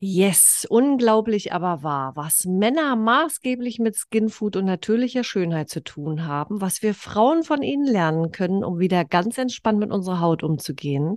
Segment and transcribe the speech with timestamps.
[0.00, 6.60] Yes, unglaublich aber wahr, was Männer maßgeblich mit Skinfood und natürlicher Schönheit zu tun haben,
[6.60, 11.16] was wir Frauen von ihnen lernen können, um wieder ganz entspannt mit unserer Haut umzugehen,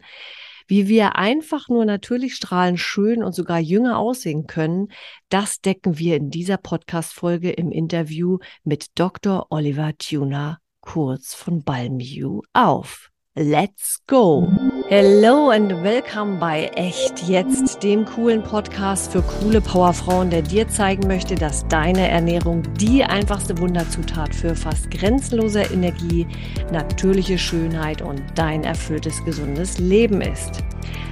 [0.65, 4.87] wie wir einfach nur natürlich strahlend schön und sogar jünger aussehen können,
[5.29, 9.45] das decken wir in dieser Podcast-Folge im Interview mit Dr.
[9.51, 13.11] Oliver Tuner Kurz von Balmview auf.
[13.35, 14.70] Let's go!
[14.93, 21.07] Hello and welcome bei Echt Jetzt, dem coolen Podcast für coole Powerfrauen, der dir zeigen
[21.07, 26.27] möchte, dass deine Ernährung die einfachste Wunderzutat für fast grenzenlose Energie,
[26.73, 30.61] natürliche Schönheit und dein erfülltes, gesundes Leben ist.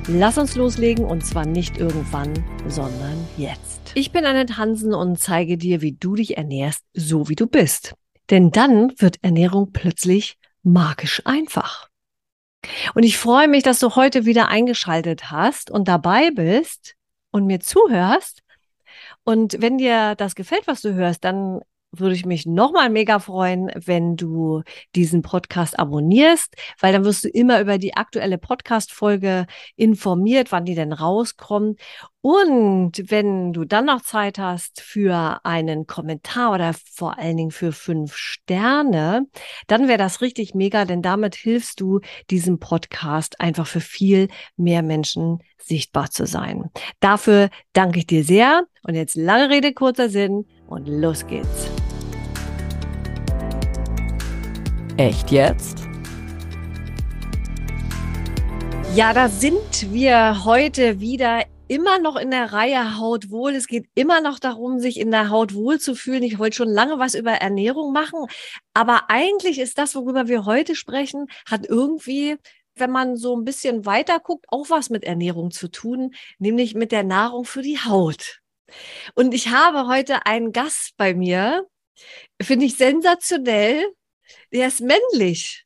[0.10, 2.34] Lass uns loslegen und zwar nicht irgendwann,
[2.68, 3.94] sondern jetzt.
[3.94, 7.94] Ich bin Annette Hansen und zeige dir, wie du dich ernährst, so wie du bist.
[8.30, 11.89] Denn dann wird Ernährung plötzlich magisch einfach.
[12.94, 16.96] Und ich freue mich, dass du heute wieder eingeschaltet hast und dabei bist
[17.32, 18.42] und mir zuhörst.
[19.24, 23.72] Und wenn dir das gefällt, was du hörst, dann würde ich mich nochmal mega freuen,
[23.76, 24.64] wenn du
[24.96, 29.46] diesen Podcast abonnierst, weil dann wirst du immer über die aktuelle Podcast-Folge
[29.76, 31.80] informiert, wann die denn rauskommt.
[32.22, 37.72] Und wenn du dann noch Zeit hast für einen Kommentar oder vor allen Dingen für
[37.72, 39.26] fünf Sterne,
[39.68, 44.84] dann wäre das richtig mega, denn damit hilfst du diesem Podcast einfach für viel mehr
[44.84, 46.70] Menschen sichtbar zu sein.
[47.00, 48.66] Dafür danke ich dir sehr.
[48.90, 51.70] Und jetzt lange Rede, kurzer Sinn und los geht's.
[54.98, 55.84] Echt jetzt?
[58.96, 63.54] Ja, da sind wir heute wieder immer noch in der Reihe Haut wohl.
[63.54, 66.24] Es geht immer noch darum, sich in der Haut wohl zu fühlen.
[66.24, 68.26] Ich wollte schon lange was über Ernährung machen,
[68.74, 72.38] aber eigentlich ist das, worüber wir heute sprechen, hat irgendwie
[72.76, 76.94] wenn man so ein bisschen weiter guckt, auch was mit Ernährung zu tun, nämlich mit
[76.94, 78.39] der Nahrung für die Haut.
[79.16, 81.66] Und ich habe heute einen Gast bei mir,
[82.42, 83.86] finde ich sensationell.
[84.54, 85.66] Der ist männlich.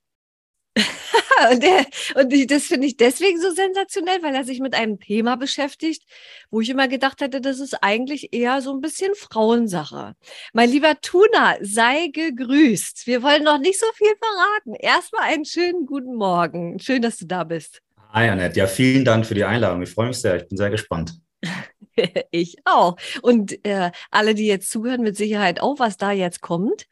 [1.51, 1.85] und, der,
[2.15, 6.03] und ich, das finde ich deswegen so sensationell, weil er sich mit einem Thema beschäftigt,
[6.49, 10.15] wo ich immer gedacht hätte, das ist eigentlich eher so ein bisschen Frauensache.
[10.53, 13.05] Mein lieber Tuna, sei gegrüßt.
[13.05, 14.73] Wir wollen noch nicht so viel verraten.
[14.75, 16.79] Erstmal einen schönen guten Morgen.
[16.79, 17.81] Schön, dass du da bist.
[18.11, 18.59] Hi, Annette.
[18.59, 19.81] Ja, vielen Dank für die Einladung.
[19.81, 20.37] Ich freue mich sehr.
[20.37, 21.13] Ich bin sehr gespannt.
[22.31, 22.97] ich auch.
[23.21, 26.87] Und äh, alle, die jetzt zuhören, mit Sicherheit auch, was da jetzt kommt.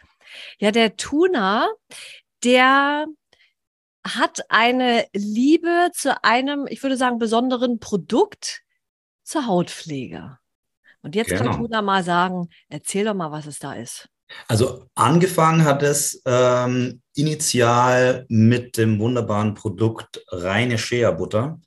[0.60, 1.68] Ja, der Tuna,
[2.44, 3.08] der
[4.06, 8.62] hat eine Liebe zu einem, ich würde sagen, besonderen Produkt
[9.24, 10.38] zur Hautpflege.
[11.02, 11.44] Und jetzt genau.
[11.44, 14.10] kann Tuna mal sagen, erzähl doch mal, was es da ist.
[14.48, 21.60] Also angefangen hat es ähm, initial mit dem wunderbaren Produkt reine Shea-Butter.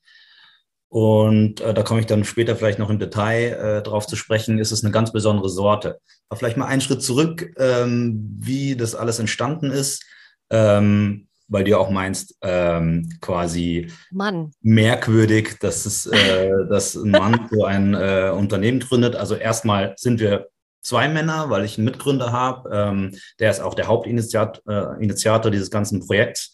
[0.95, 4.61] Und äh, da komme ich dann später vielleicht noch im Detail äh, drauf zu sprechen,
[4.61, 5.99] ist es eine ganz besondere Sorte.
[6.29, 10.05] Aber vielleicht mal einen Schritt zurück, ähm, wie das alles entstanden ist,
[10.51, 14.53] ähm, weil du ja auch meinst, ähm, quasi Mann.
[14.61, 19.17] merkwürdig, dass, es, äh, dass ein Mann so ein äh, Unternehmen gründet.
[19.17, 20.47] Also erstmal sind wir
[20.81, 22.71] zwei Männer, weil ich einen Mitgründer habe.
[22.73, 26.53] Ähm, der ist auch der Hauptinitiator äh, dieses ganzen Projekts.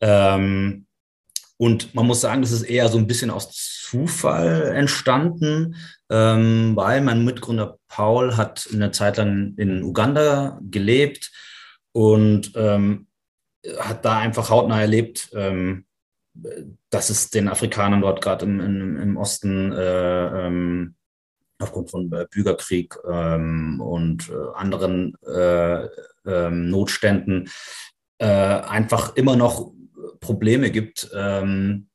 [0.00, 0.85] Ähm,
[1.58, 3.50] und man muss sagen, das ist eher so ein bisschen aus
[3.88, 5.76] Zufall entstanden,
[6.10, 11.32] ähm, weil mein Mitgründer Paul hat eine Zeit lang in Uganda gelebt
[11.92, 13.06] und ähm,
[13.78, 15.86] hat da einfach hautnah erlebt, ähm,
[16.90, 20.94] dass es den Afrikanern dort gerade im, im, im, Osten äh, ähm,
[21.58, 25.86] aufgrund von äh, Bürgerkrieg ähm, und äh, anderen äh,
[26.26, 27.48] ähm, Notständen
[28.18, 29.72] äh, einfach immer noch
[30.26, 31.88] Probleme gibt ähm,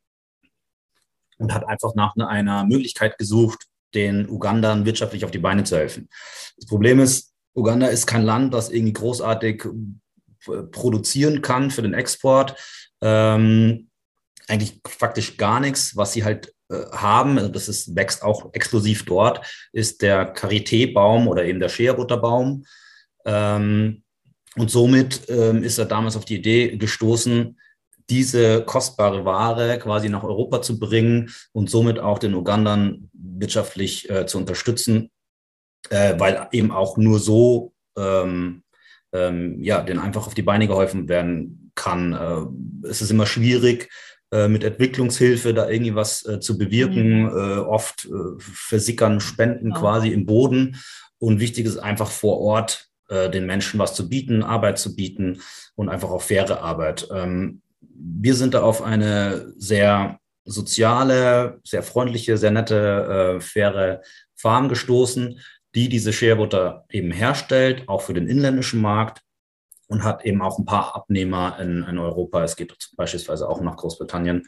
[1.37, 6.09] und hat einfach nach einer Möglichkeit gesucht, den Ugandern wirtschaftlich auf die Beine zu helfen.
[6.57, 9.65] Das Problem ist, Uganda ist kein Land, das irgendwie großartig
[10.47, 12.55] äh, produzieren kann für den Export.
[13.01, 13.89] Ähm,
[14.47, 19.05] eigentlich faktisch gar nichts, was sie halt äh, haben, also das ist, wächst auch exklusiv
[19.05, 22.65] dort, ist der Karité-Baum oder eben der Scherabutterbaum.
[23.25, 24.03] Ähm,
[24.55, 27.57] und somit ähm, ist er damals auf die Idee gestoßen,
[28.11, 34.25] diese kostbare Ware quasi nach Europa zu bringen und somit auch den Ugandern wirtschaftlich äh,
[34.27, 35.09] zu unterstützen,
[35.89, 38.63] äh, weil eben auch nur so ähm,
[39.13, 42.13] ähm, ja, denen einfach auf die Beine geholfen werden kann.
[42.13, 43.89] Äh, es ist immer schwierig,
[44.31, 47.23] äh, mit Entwicklungshilfe da irgendwie was äh, zu bewirken.
[47.23, 47.27] Mhm.
[47.29, 48.09] Äh, oft
[48.39, 49.77] versickern Spenden ja.
[49.77, 50.77] quasi im Boden.
[51.17, 55.41] Und wichtig ist einfach vor Ort den Menschen was zu bieten, Arbeit zu bieten
[55.75, 57.09] und einfach auch faire Arbeit.
[57.13, 57.61] Ähm,
[58.03, 64.01] wir sind da auf eine sehr soziale, sehr freundliche, sehr nette, äh, faire
[64.35, 65.39] Farm gestoßen,
[65.75, 66.35] die diese Shea
[66.89, 69.21] eben herstellt, auch für den inländischen Markt
[69.87, 72.43] und hat eben auch ein paar Abnehmer in, in Europa.
[72.43, 74.47] Es geht beispielsweise auch nach Großbritannien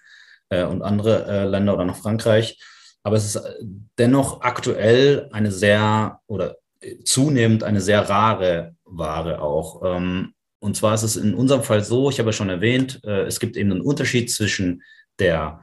[0.50, 2.60] äh, und andere äh, Länder oder nach Frankreich.
[3.04, 3.54] Aber es ist äh,
[3.98, 6.58] dennoch aktuell eine sehr oder
[7.06, 9.82] zunehmend eine sehr rare Ware auch.
[9.86, 10.33] Ähm,
[10.64, 13.42] und zwar ist es in unserem Fall so, ich habe ja schon erwähnt, äh, es
[13.42, 14.82] gibt eben einen Unterschied zwischen
[15.20, 15.60] der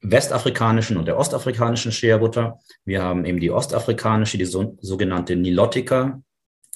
[0.00, 2.60] westafrikanischen und der ostafrikanischen Shea-Butter.
[2.84, 6.22] Wir haben eben die ostafrikanische, die so, sogenannte Nilotica.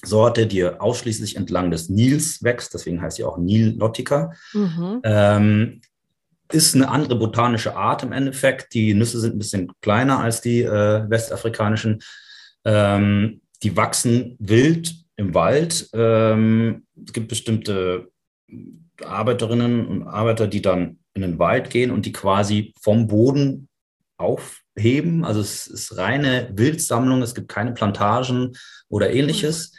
[0.03, 4.33] Sorte, die ausschließlich entlang des Nils wächst, deswegen heißt sie auch Nilotica.
[4.53, 5.01] Mhm.
[5.03, 5.81] Ähm,
[6.51, 8.73] ist eine andere botanische Art im Endeffekt.
[8.73, 12.01] Die Nüsse sind ein bisschen kleiner als die äh, westafrikanischen.
[12.65, 15.89] Ähm, die wachsen wild im Wald.
[15.93, 18.09] Ähm, es gibt bestimmte
[19.03, 23.67] Arbeiterinnen und Arbeiter, die dann in den Wald gehen und die quasi vom Boden
[24.17, 25.25] aufheben.
[25.25, 28.55] Also es ist reine Wildsammlung, es gibt keine Plantagen
[28.87, 29.73] oder ähnliches.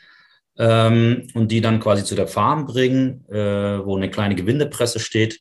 [0.59, 5.41] Ähm, und die dann quasi zu der Farm bringen, äh, wo eine kleine Gewindepresse steht.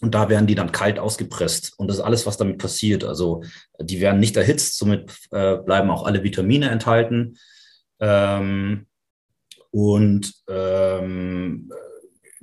[0.00, 1.72] Und da werden die dann kalt ausgepresst.
[1.76, 3.02] Und das ist alles, was damit passiert.
[3.02, 3.42] Also
[3.80, 7.36] die werden nicht erhitzt, somit äh, bleiben auch alle Vitamine enthalten.
[7.98, 8.86] Ähm,
[9.70, 11.70] und ähm,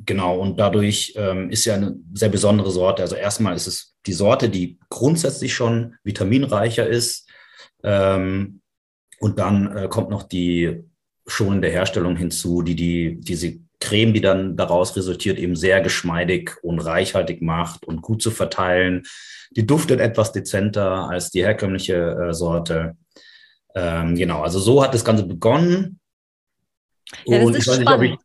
[0.05, 3.01] genau, und dadurch ähm, ist ja eine sehr besondere Sorte.
[3.01, 7.29] Also erstmal ist es die Sorte, die grundsätzlich schon vitaminreicher ist.
[7.83, 8.61] Ähm,
[9.19, 10.83] und dann äh, kommt noch die
[11.25, 16.79] schonende Herstellung hinzu, die, die diese Creme, die dann daraus resultiert, eben sehr geschmeidig und
[16.79, 19.03] reichhaltig macht und gut zu verteilen.
[19.51, 21.95] Die duftet etwas dezenter als die herkömmliche
[22.29, 22.95] äh, Sorte.
[23.75, 25.96] Ähm, genau, also so hat das Ganze begonnen.
[27.25, 28.01] Ja, das ist spannend.
[28.01, 28.19] Nicht,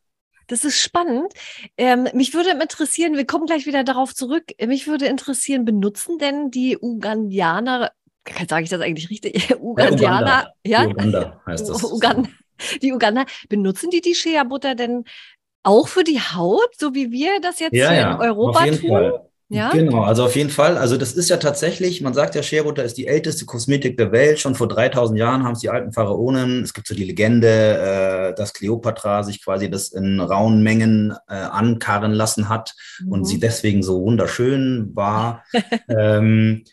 [0.47, 1.33] das ist spannend.
[1.77, 6.51] Ähm, mich würde interessieren, wir kommen gleich wieder darauf zurück, mich würde interessieren, benutzen denn
[6.51, 7.91] die Ugandianer,
[8.47, 9.55] sage ich das eigentlich richtig?
[9.59, 10.83] Ugandianer, ja?
[10.83, 11.03] Uganda.
[11.03, 11.83] Uganda heißt das.
[11.83, 12.29] Uganda.
[12.81, 15.05] Die Uganda, benutzen die die Shea-Butter denn
[15.63, 18.89] auch für die Haut, so wie wir das jetzt ja, ja, in Europa tun?
[18.89, 19.29] Fall.
[19.49, 19.69] Ja?
[19.71, 20.77] Genau, also auf jeden Fall.
[20.77, 24.11] Also das ist ja tatsächlich, man sagt ja, Shea Butter ist die älteste Kosmetik der
[24.11, 24.39] Welt.
[24.39, 26.63] Schon vor 3000 Jahren haben es die alten Pharaonen.
[26.63, 31.35] Es gibt so die Legende, äh, dass Kleopatra sich quasi das in rauen Mengen äh,
[31.35, 33.11] ankarren lassen hat mhm.
[33.11, 35.43] und sie deswegen so wunderschön war.
[35.87, 36.63] ähm,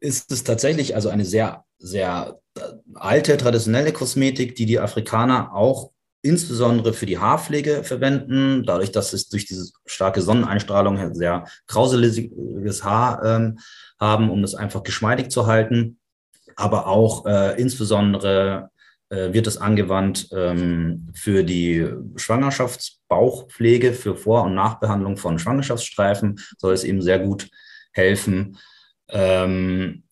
[0.00, 2.60] ist es tatsächlich also eine sehr, sehr äh,
[2.94, 5.90] alte, traditionelle Kosmetik, die die Afrikaner auch
[6.22, 13.24] insbesondere für die Haarpflege verwenden, dadurch, dass es durch diese starke Sonneneinstrahlung sehr krauseliges Haar
[13.24, 13.58] ähm,
[14.00, 15.98] haben, um das einfach geschmeidig zu halten.
[16.56, 18.70] Aber auch äh, insbesondere
[19.08, 26.74] äh, wird es angewandt ähm, für die Schwangerschaftsbauchpflege, für Vor- und Nachbehandlung von Schwangerschaftsstreifen soll
[26.74, 27.48] es eben sehr gut
[27.92, 28.58] helfen.
[29.08, 30.02] Ähm,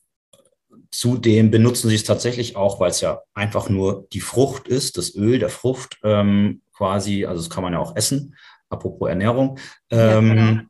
[0.94, 5.16] Zudem benutzen sie es tatsächlich auch, weil es ja einfach nur die Frucht ist, das
[5.16, 8.36] Öl der Frucht ähm, quasi, also das kann man ja auch essen,
[8.68, 9.58] apropos Ernährung,
[9.90, 10.68] ähm,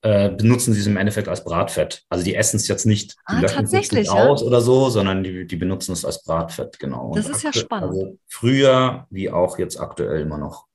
[0.00, 2.04] ja, äh, benutzen sie es im Endeffekt als Bratfett.
[2.08, 4.12] Also die essen es jetzt nicht, die ah, löschen es nicht ja?
[4.12, 7.12] aus oder so, sondern die, die benutzen es als Bratfett, genau.
[7.12, 7.90] Das Und ist ja spannend.
[7.90, 10.66] Also früher wie auch jetzt aktuell immer noch.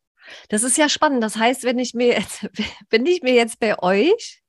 [0.49, 1.23] Das ist ja spannend.
[1.23, 2.49] Das heißt, wenn ich mir jetzt,
[2.89, 4.41] wenn ich mir jetzt bei euch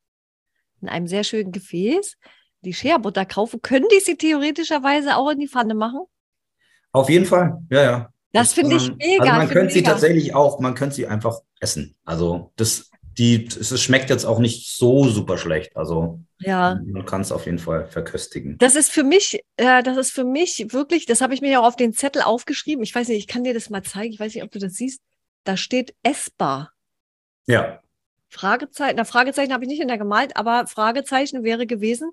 [0.80, 2.16] in einem sehr schönen Gefäß
[2.62, 6.00] die Scherbutter kaufe, können die sie theoretischerweise auch in die Pfanne machen?
[6.92, 8.12] Auf jeden Fall, ja, ja.
[8.32, 9.24] Das, das finde ich mega.
[9.24, 11.96] Also man könnte sie tatsächlich auch, man könnte sie einfach essen.
[12.04, 15.76] Also das, die, es schmeckt jetzt auch nicht so super schlecht.
[15.76, 16.78] Also ja.
[16.84, 18.58] man kann es auf jeden Fall verköstigen.
[18.58, 21.60] Das ist für mich, äh, das ist für mich wirklich, das habe ich mir ja
[21.60, 22.84] auch auf den Zettel aufgeschrieben.
[22.84, 24.12] Ich weiß nicht, ich kann dir das mal zeigen.
[24.12, 25.00] Ich weiß nicht, ob du das siehst.
[25.44, 26.72] Da steht essbar.
[27.46, 27.80] Ja.
[28.28, 32.10] Fragezeichen, na Fragezeichen habe ich nicht in der gemalt, aber Fragezeichen wäre gewesen,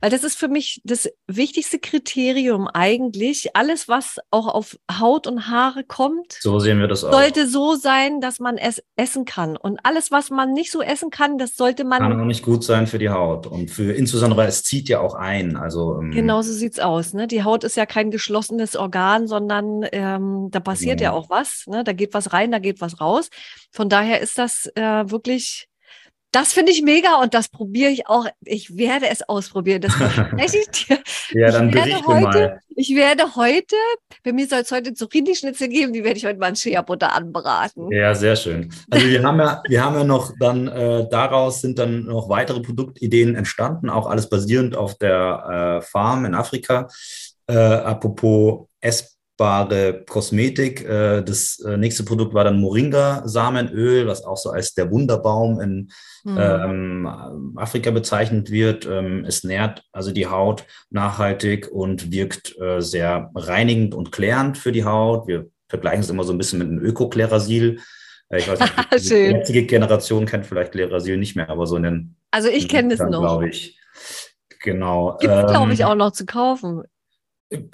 [0.00, 3.56] weil das ist für mich das wichtigste Kriterium eigentlich.
[3.56, 7.12] Alles, was auch auf Haut und Haare kommt, so sehen wir das auch.
[7.12, 9.56] sollte so sein, dass man es essen kann.
[9.56, 12.00] Und alles, was man nicht so essen kann, das sollte man.
[12.00, 15.00] Kann auch nicht gut sein für die Haut und für insbesondere, weil es zieht ja
[15.00, 15.56] auch ein.
[15.56, 17.14] Also ähm, genau so sieht's aus.
[17.14, 17.26] Ne?
[17.26, 21.10] Die Haut ist ja kein geschlossenes Organ, sondern ähm, da passiert ja.
[21.10, 21.64] ja auch was.
[21.66, 21.84] Ne?
[21.84, 23.30] Da geht was rein, da geht was raus.
[23.74, 25.68] Von daher ist das äh, wirklich
[26.34, 28.26] das finde ich mega und das probiere ich auch.
[28.44, 29.82] Ich werde es ausprobieren.
[29.82, 30.98] Das verspreche ich dir.
[31.30, 32.60] ja, dann ich werde heute, mal.
[32.74, 33.76] Ich werde heute,
[34.24, 37.88] bei mir soll es heute Zucchini-Schnitzel geben, die werde ich heute mal in Shea-Butter anbraten.
[37.92, 38.72] Ja, sehr schön.
[38.90, 42.58] Also wir haben ja, wir haben ja noch dann, äh, daraus sind dann noch weitere
[42.58, 46.88] Produktideen entstanden, auch alles basierend auf der äh, Farm in Afrika.
[47.46, 49.13] Äh, apropos Ess
[49.44, 50.84] aufputschbare Kosmetik.
[50.84, 55.90] Äh, das äh, nächste Produkt war dann Moringa-Samenöl, was auch so als der Wunderbaum in
[56.24, 56.38] mhm.
[56.38, 58.86] ähm, Afrika bezeichnet wird.
[58.86, 64.72] Ähm, es nährt also die Haut nachhaltig und wirkt äh, sehr reinigend und klärend für
[64.72, 65.28] die Haut.
[65.28, 67.80] Wir vergleichen es immer so ein bisschen mit einem Öko-Klerasil.
[68.30, 68.74] Ich weiß nicht,
[69.10, 72.16] die jetzige Generation kennt vielleicht Klerasil nicht mehr, aber so in den.
[72.30, 73.20] Also ich kenne es noch.
[73.20, 73.78] Glaube ich.
[74.62, 75.18] Genau.
[75.20, 76.82] Gibt es, ähm, glaube ich, auch noch zu kaufen.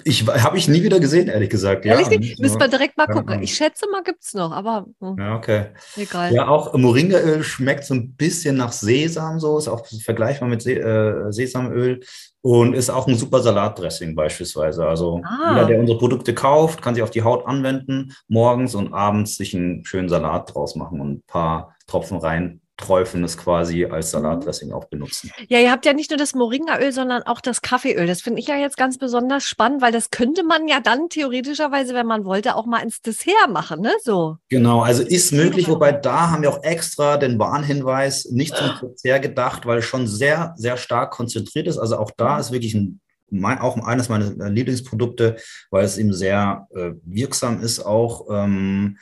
[0.03, 1.85] Ich habe ich nie wieder gesehen, ehrlich gesagt.
[1.85, 2.39] Ehrlich ja, nicht?
[2.39, 3.41] Müssen wir direkt mal gucken.
[3.41, 5.15] Ich schätze mal, gibt es noch, aber hm.
[5.17, 5.65] ja, okay.
[5.95, 6.33] egal.
[6.33, 10.73] Ja, auch Moringaöl schmeckt so ein bisschen nach Sesam, so ist auch vergleichbar mit Se
[10.73, 12.01] äh, Sesamöl
[12.41, 14.85] und ist auch ein super Salatdressing beispielsweise.
[14.85, 15.53] Also ah.
[15.53, 19.55] jeder, der unsere Produkte kauft, kann sich auf die Haut anwenden, morgens und abends sich
[19.55, 24.19] einen schönen Salat draus machen und ein paar Tropfen rein träufeln es quasi als mhm.
[24.19, 25.31] Salatdressing auch benutzen.
[25.47, 28.07] Ja, ihr habt ja nicht nur das Moringaöl, sondern auch das Kaffeeöl.
[28.07, 31.93] Das finde ich ja jetzt ganz besonders spannend, weil das könnte man ja dann theoretischerweise,
[31.93, 33.93] wenn man wollte, auch mal ins Dessert machen, ne?
[34.03, 34.37] So.
[34.49, 39.19] Genau, also ist möglich, wobei da haben wir auch extra den Warnhinweis nicht zum Verzehr
[39.19, 41.77] gedacht, weil es schon sehr, sehr stark konzentriert ist.
[41.77, 42.39] Also auch da mhm.
[42.41, 42.99] ist wirklich ein
[43.59, 45.37] auch eines meiner Lieblingsprodukte,
[45.69, 48.27] weil es eben sehr äh, wirksam ist auch.
[48.29, 48.97] Ähm,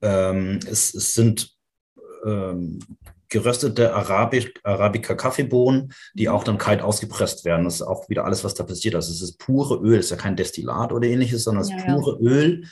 [0.00, 1.50] ähm, es, es, sind
[2.24, 2.78] ähm,
[3.34, 7.64] geröstete Arabisch, Arabica Kaffeebohnen, die auch dann kalt ausgepresst werden.
[7.64, 8.94] Das ist auch wieder alles, was da passiert.
[8.94, 11.84] Also es ist pure Öl, es ist ja kein Destillat oder ähnliches, sondern es ist
[11.84, 12.30] ja, pure ja.
[12.30, 12.64] Öl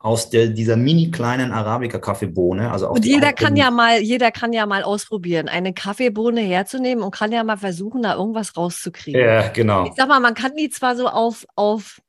[0.00, 2.72] aus der, dieser mini kleinen Arabica Kaffeebohne.
[2.72, 7.12] Also und jeder kann ja mal, jeder kann ja mal ausprobieren, eine Kaffeebohne herzunehmen und
[7.12, 9.20] kann ja mal versuchen, da irgendwas rauszukriegen.
[9.20, 9.86] Ja, genau.
[9.86, 12.00] Ich sag mal, man kann die zwar so auf, auf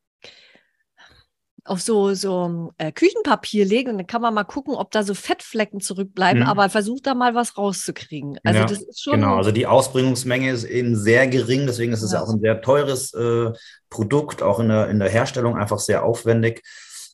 [1.70, 5.14] auf so, so äh, Küchenpapier legen und dann kann man mal gucken, ob da so
[5.14, 6.50] Fettflecken zurückbleiben, mhm.
[6.50, 8.40] aber versucht da mal was rauszukriegen.
[8.44, 9.14] Also ja, das ist schon.
[9.14, 12.62] Genau, also die Ausbringungsmenge ist eben sehr gering, deswegen ist es ja auch ein sehr
[12.62, 13.52] teures äh,
[13.90, 16.64] Produkt, auch in der, in der Herstellung einfach sehr aufwendig.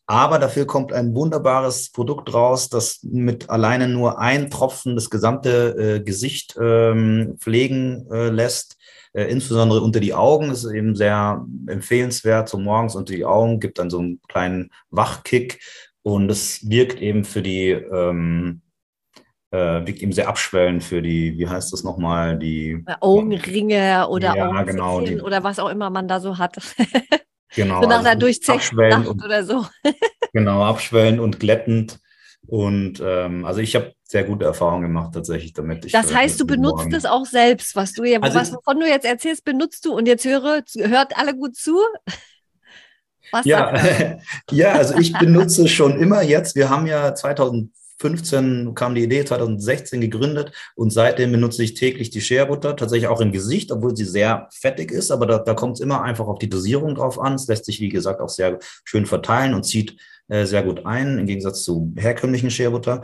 [0.07, 5.97] Aber dafür kommt ein wunderbares Produkt raus, das mit alleine nur ein Tropfen das gesamte
[5.97, 8.77] äh, Gesicht ähm, pflegen äh, lässt
[9.15, 13.61] äh, insbesondere unter die Augen ist es eben sehr empfehlenswert, so morgens unter die Augen,
[13.61, 15.61] gibt dann so einen kleinen Wachkick
[16.03, 18.61] und es wirkt eben für die, ähm,
[19.51, 24.63] äh, wirkt eben sehr abschwellend für die, wie heißt das nochmal, die Augenringe oder ja,
[24.63, 26.57] genau, die, oder was auch immer man da so hat.
[27.55, 27.81] Genau.
[27.81, 29.65] so nach also einer durchzechten Nacht oder so.
[30.33, 31.99] genau, abschwellend und glättend.
[32.47, 35.85] Und ähm, also ich habe sehr gute Erfahrungen gemacht tatsächlich damit.
[35.85, 38.87] Ich, das heißt, du benutzt es auch selbst, was du ja, also was, wovon du
[38.87, 41.77] jetzt erzählst, benutzt du und jetzt höre, hört alle gut zu.
[43.31, 43.73] Was ja,
[44.51, 46.55] ja, also ich benutze schon immer jetzt.
[46.55, 52.21] Wir haben ja 2015 kam die Idee, 2016 gegründet und seitdem benutze ich täglich die
[52.21, 55.79] Scherbutter, tatsächlich auch im Gesicht, obwohl sie sehr fettig ist, aber da, da kommt es
[55.79, 57.33] immer einfach auf die Dosierung drauf an.
[57.33, 59.97] Es lässt sich, wie gesagt, auch sehr schön verteilen und zieht
[60.27, 63.01] äh, sehr gut ein, im Gegensatz zu herkömmlichen Scherbutter.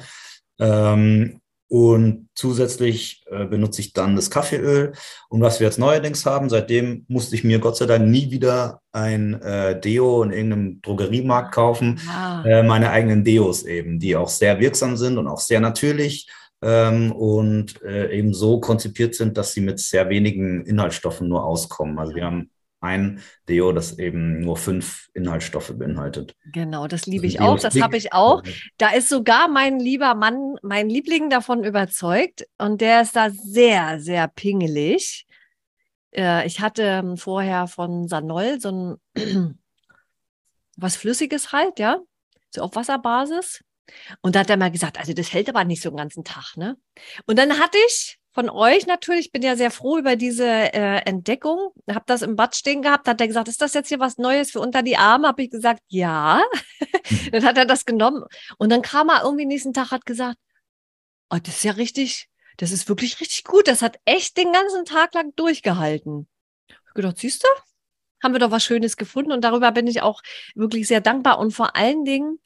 [0.61, 4.91] Ähm, und zusätzlich äh, benutze ich dann das Kaffeeöl.
[5.29, 8.81] Und was wir jetzt neuerdings haben, seitdem musste ich mir Gott sei Dank nie wieder
[8.91, 11.99] ein äh, Deo in irgendeinem Drogeriemarkt kaufen.
[12.09, 12.43] Ah.
[12.45, 16.29] Äh, meine eigenen Deos eben, die auch sehr wirksam sind und auch sehr natürlich
[16.61, 21.97] ähm, und äh, eben so konzipiert sind, dass sie mit sehr wenigen Inhaltsstoffen nur auskommen.
[21.99, 22.49] Also wir haben
[22.81, 26.35] ein Deo, das eben nur fünf Inhaltsstoffe beinhaltet.
[26.51, 28.43] Genau, das liebe ich auch, das habe ich auch.
[28.77, 33.99] Da ist sogar mein lieber Mann, mein Liebling davon überzeugt und der ist da sehr,
[33.99, 35.27] sehr pingelig.
[36.11, 39.59] Äh, ich hatte ähm, vorher von Sanol so ein
[40.75, 41.99] was Flüssiges halt, ja,
[42.49, 43.63] so auf Wasserbasis.
[44.21, 46.55] Und da hat er mal gesagt, also das hält aber nicht so den ganzen Tag,
[46.55, 46.77] ne?
[47.25, 49.27] Und dann hatte ich von euch natürlich.
[49.27, 51.71] Ich bin ja sehr froh über diese äh, Entdeckung.
[51.89, 53.07] Hab das im Bad stehen gehabt.
[53.07, 55.27] Hat er gesagt, ist das jetzt hier was Neues für unter die Arme?
[55.27, 56.41] Habe ich gesagt, ja.
[57.09, 57.31] Mhm.
[57.31, 58.23] dann hat er das genommen.
[58.57, 60.37] Und dann kam er irgendwie nächsten Tag, hat gesagt,
[61.29, 63.67] oh, das ist ja richtig, das ist wirklich richtig gut.
[63.67, 66.27] Das hat echt den ganzen Tag lang durchgehalten.
[66.67, 67.47] Ich gedacht, siehst du?
[68.23, 69.31] Haben wir doch was Schönes gefunden.
[69.31, 70.21] Und darüber bin ich auch
[70.55, 71.39] wirklich sehr dankbar.
[71.39, 72.39] Und vor allen Dingen,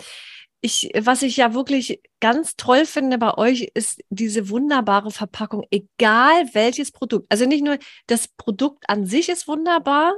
[0.66, 6.50] ich, was ich ja wirklich ganz toll finde bei euch, ist diese wunderbare Verpackung, egal
[6.54, 7.28] welches Produkt.
[7.30, 10.16] Also nicht nur das Produkt an sich ist wunderbar,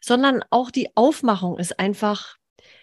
[0.00, 2.36] sondern auch die Aufmachung ist einfach,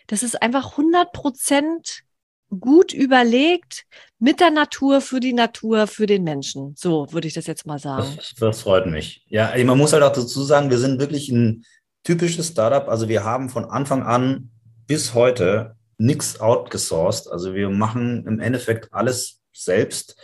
[0.08, 2.01] das ist einfach 100 Prozent
[2.50, 3.86] gut überlegt
[4.20, 6.75] mit der Natur, für die Natur, für den Menschen.
[6.77, 8.13] So würde ich das jetzt mal sagen.
[8.17, 9.25] Das, das freut mich.
[9.29, 11.63] Ja, man muss halt auch dazu sagen, wir sind wirklich ein
[12.03, 12.89] typisches Startup.
[12.89, 14.51] Also wir haben von Anfang an
[14.88, 17.32] bis heute nichts outgesourced.
[17.32, 20.16] Also wir machen im Endeffekt alles selbst.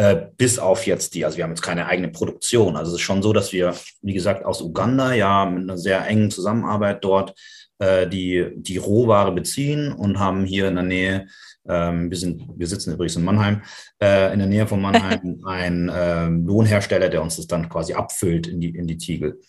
[0.00, 2.76] äh, bis auf jetzt die, also wir haben jetzt keine eigene Produktion.
[2.76, 6.06] Also es ist schon so, dass wir, wie gesagt, aus Uganda ja mit einer sehr
[6.06, 7.34] engen Zusammenarbeit dort
[7.80, 11.26] äh, die, die Rohware beziehen und haben hier in der Nähe,
[11.68, 13.62] ähm, wir, sind, wir sitzen übrigens in Mannheim,
[14.02, 18.46] äh, in der Nähe von Mannheim einen äh, Lohnhersteller, der uns das dann quasi abfüllt
[18.46, 19.40] in die, in die Tiegel.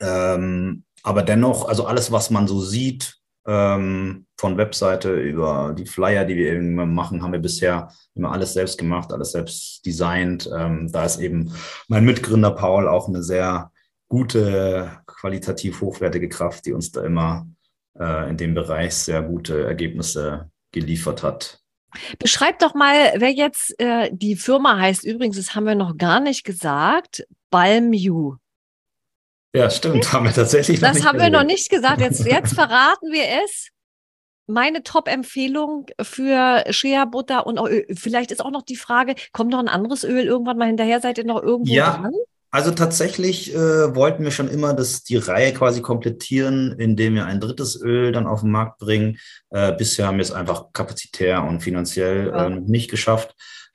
[0.00, 6.24] Ähm, aber dennoch, also alles, was man so sieht, ähm, von Webseite über die Flyer,
[6.24, 10.50] die wir irgendwie machen, haben wir bisher immer alles selbst gemacht, alles selbst designt.
[10.56, 11.52] Ähm, da ist eben
[11.88, 13.70] mein Mitgründer Paul auch eine sehr
[14.08, 17.46] gute, qualitativ hochwertige Kraft, die uns da immer
[17.98, 21.60] äh, in dem Bereich sehr gute Ergebnisse geliefert hat.
[22.18, 25.04] Beschreib doch mal, wer jetzt äh, die Firma heißt.
[25.04, 27.24] Übrigens, das haben wir noch gar nicht gesagt.
[27.50, 28.36] Balmu.
[29.54, 32.00] Ja, stimmt, haben wir tatsächlich noch Das nicht haben wir noch nicht gesagt.
[32.00, 33.68] Jetzt, jetzt verraten wir es.
[34.46, 37.86] Meine Top-Empfehlung für Shea Butter und Öl.
[37.94, 41.00] vielleicht ist auch noch die Frage, kommt noch ein anderes Öl irgendwann mal hinterher?
[41.00, 42.12] Seid ihr noch irgendwo ja, dran?
[42.54, 47.40] Also tatsächlich äh, wollten wir schon immer das, die Reihe quasi komplettieren, indem wir ein
[47.40, 49.18] drittes Öl dann auf den Markt bringen.
[49.50, 52.46] Äh, bisher haben wir es einfach kapazitär und finanziell ja.
[52.46, 53.34] äh, nicht geschafft.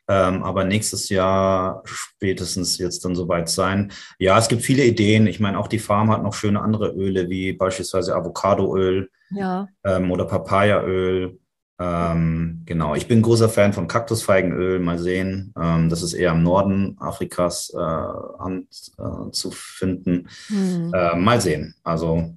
[0.09, 3.91] Ähm, aber nächstes Jahr spätestens jetzt dann soweit sein.
[4.17, 5.27] Ja, es gibt viele Ideen.
[5.27, 9.67] Ich meine, auch die Farm hat noch schöne andere Öle, wie beispielsweise Avocadoöl ja.
[9.83, 11.37] ähm, oder Papayaöl.
[11.79, 14.79] Ähm, genau, ich bin großer Fan von Kaktusfeigenöl.
[14.79, 15.53] Mal sehen.
[15.55, 20.27] Ähm, das ist eher im Norden Afrikas äh, an, äh, zu finden.
[20.47, 20.91] Hm.
[20.91, 21.75] Äh, mal sehen.
[21.83, 22.35] Also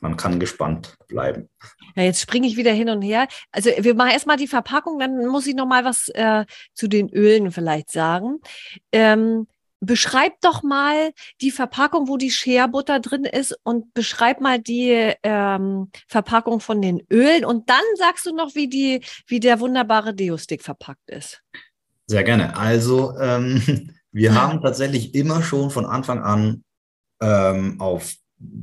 [0.00, 1.48] man kann gespannt bleiben.
[1.94, 3.28] Ja, jetzt springe ich wieder hin und her.
[3.52, 7.08] Also wir machen erstmal die Verpackung, dann muss ich noch mal was äh, zu den
[7.10, 8.40] Ölen vielleicht sagen.
[8.92, 9.46] Ähm,
[9.80, 15.90] beschreib doch mal die Verpackung, wo die Shea-Butter drin ist und beschreib mal die ähm,
[16.06, 20.62] Verpackung von den Ölen und dann sagst du noch, wie, die, wie der wunderbare Deo-Stick
[20.62, 21.42] verpackt ist.
[22.06, 22.56] Sehr gerne.
[22.56, 26.64] Also ähm, wir haben tatsächlich immer schon von Anfang an
[27.22, 28.14] ähm, auf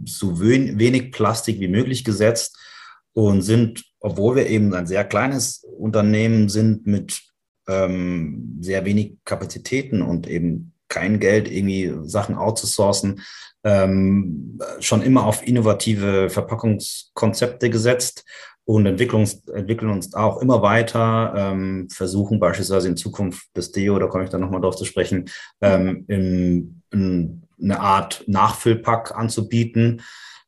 [0.05, 2.57] so wenig Plastik wie möglich gesetzt
[3.13, 7.21] und sind, obwohl wir eben ein sehr kleines Unternehmen sind mit
[7.67, 13.21] ähm, sehr wenig Kapazitäten und eben kein Geld, irgendwie Sachen outzusourcen,
[13.63, 18.23] ähm, schon immer auf innovative Verpackungskonzepte gesetzt
[18.63, 24.07] und entwickeln, entwickeln uns auch immer weiter, ähm, versuchen beispielsweise in Zukunft das Deo, da
[24.07, 25.29] komme ich dann nochmal drauf zu sprechen,
[25.61, 30.01] ähm, in, in eine Art Nachfüllpack anzubieten,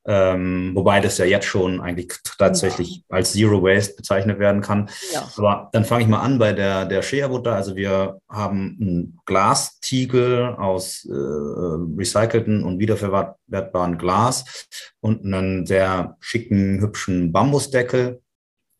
[0.05, 3.03] ähm, wobei das ja jetzt schon eigentlich tatsächlich ja.
[3.09, 4.89] als Zero Waste bezeichnet werden kann.
[5.13, 5.29] Ja.
[5.37, 7.53] Aber dann fange ich mal an bei der, der Shea-Butter.
[7.53, 14.67] Also wir haben einen Glastiegel aus äh, recycelten und wiederverwertbaren Glas
[15.01, 18.21] und einen sehr schicken, hübschen Bambusdeckel,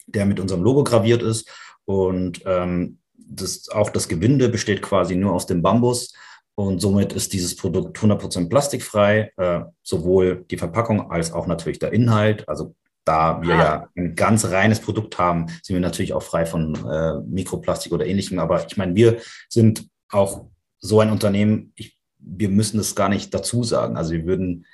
[0.08, 1.48] der mit unserem Logo graviert ist.
[1.86, 6.14] Und ähm, das, auch das Gewinde besteht quasi nur aus dem Bambus.
[6.60, 11.94] Und somit ist dieses Produkt 100% plastikfrei, äh, sowohl die Verpackung als auch natürlich der
[11.94, 12.50] Inhalt.
[12.50, 13.58] Also da wir ah.
[13.58, 18.06] ja ein ganz reines Produkt haben, sind wir natürlich auch frei von äh, Mikroplastik oder
[18.06, 18.40] ähnlichem.
[18.40, 20.48] Aber ich meine, wir sind auch
[20.80, 23.96] so ein Unternehmen, ich, wir müssen das gar nicht dazu sagen.
[23.96, 24.66] Also wir würden,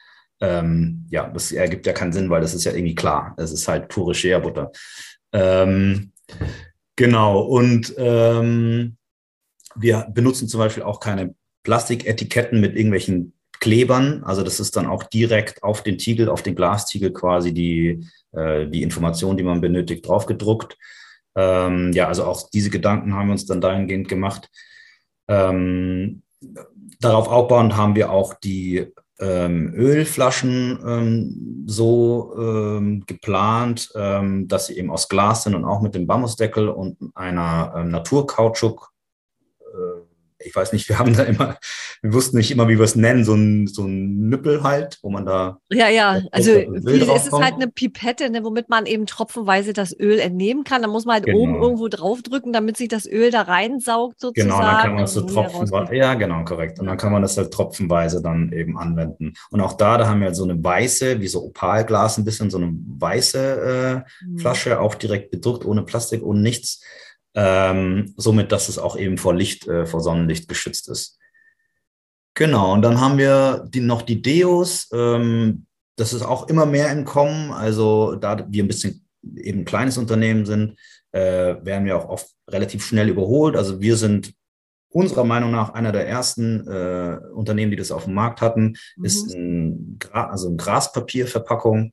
[0.41, 3.35] ähm, ja, das ergibt ja keinen Sinn, weil das ist ja irgendwie klar.
[3.37, 4.71] Es ist halt pure Shea-Butter.
[5.33, 6.13] Ähm,
[6.95, 8.97] genau, und ähm,
[9.75, 14.23] wir benutzen zum Beispiel auch keine Plastiketiketten mit irgendwelchen Klebern.
[14.23, 18.67] Also das ist dann auch direkt auf den Tiegel, auf den Glastiegel quasi die, äh,
[18.67, 20.77] die Information, die man benötigt, draufgedruckt.
[21.35, 24.49] Ähm, ja, also auch diese Gedanken haben wir uns dann dahingehend gemacht.
[25.27, 26.21] Ähm,
[27.01, 34.77] darauf aufbauend haben wir auch die ähm, Ölflaschen ähm, so ähm, geplant, ähm, dass sie
[34.77, 38.91] eben aus Glas sind und auch mit dem Bambusdeckel und einer ähm, Naturkautschuk
[40.39, 41.57] ich weiß nicht, wir haben da immer,
[42.01, 45.09] wir wussten nicht immer, wie wir es nennen, so ein, so ein Nippel halt, wo
[45.09, 45.59] man da.
[45.69, 49.97] Ja, ja, also viel ist es halt eine Pipette, ne, womit man eben tropfenweise das
[49.97, 50.81] Öl entnehmen kann.
[50.81, 51.39] Da muss man halt genau.
[51.39, 54.49] oben irgendwo draufdrücken, damit sich das Öl da reinsaugt sozusagen.
[54.49, 56.79] Genau, dann kann man es so tropfenweise, ja, genau, korrekt.
[56.79, 59.33] Und dann kann man das halt tropfenweise dann eben anwenden.
[59.51, 62.49] Und auch da, da haben wir halt so eine weiße, wie so Opalglas ein bisschen,
[62.49, 64.39] so eine weiße äh, mhm.
[64.39, 66.81] Flasche, auch direkt bedruckt, ohne Plastik, ohne nichts
[67.35, 71.19] ähm, somit, dass es auch eben vor Licht, äh, vor Sonnenlicht geschützt ist.
[72.33, 74.89] Genau, und dann haben wir die, noch die Deos.
[74.93, 75.65] Ähm,
[75.97, 77.51] das ist auch immer mehr im Kommen.
[77.51, 80.77] Also da wir ein bisschen eben ein kleines Unternehmen sind,
[81.11, 83.55] äh, werden wir auch oft relativ schnell überholt.
[83.55, 84.33] Also wir sind
[84.89, 89.05] unserer Meinung nach einer der ersten äh, Unternehmen, die das auf dem Markt hatten, mhm.
[89.05, 91.91] ist ein, Gra also ein Graspapierverpackung.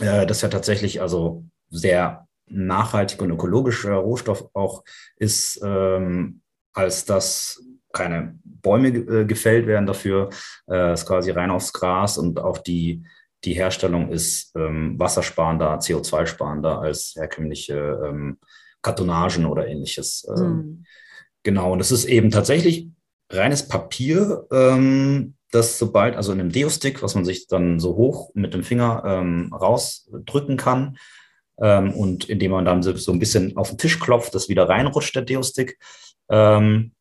[0.00, 4.84] Äh, das ja tatsächlich also sehr nachhaltig und ökologischer Rohstoff auch
[5.16, 6.40] ist, ähm,
[6.72, 10.30] als dass keine Bäume äh, gefällt werden dafür.
[10.68, 13.04] Äh, ist quasi rein aufs Gras und auch die,
[13.44, 18.38] die Herstellung ist ähm, wassersparender, CO2-sparender als herkömmliche ähm,
[18.82, 20.26] Kartonagen oder ähnliches.
[20.28, 20.84] Ähm, hm.
[21.42, 22.88] Genau, und es ist eben tatsächlich
[23.30, 28.30] reines Papier, ähm, das sobald, also in einem Deo-Stick, was man sich dann so hoch
[28.34, 30.96] mit dem Finger ähm, rausdrücken kann,
[31.58, 35.14] ähm, und indem man dann so ein bisschen auf den Tisch klopft, das wieder reinrutscht,
[35.14, 35.78] der Deo-Stick.
[36.28, 36.92] Ähm,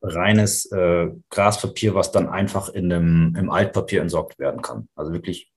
[0.00, 4.88] reines äh, Graspapier, was dann einfach in einem, im Altpapier entsorgt werden kann.
[4.94, 5.50] Also wirklich,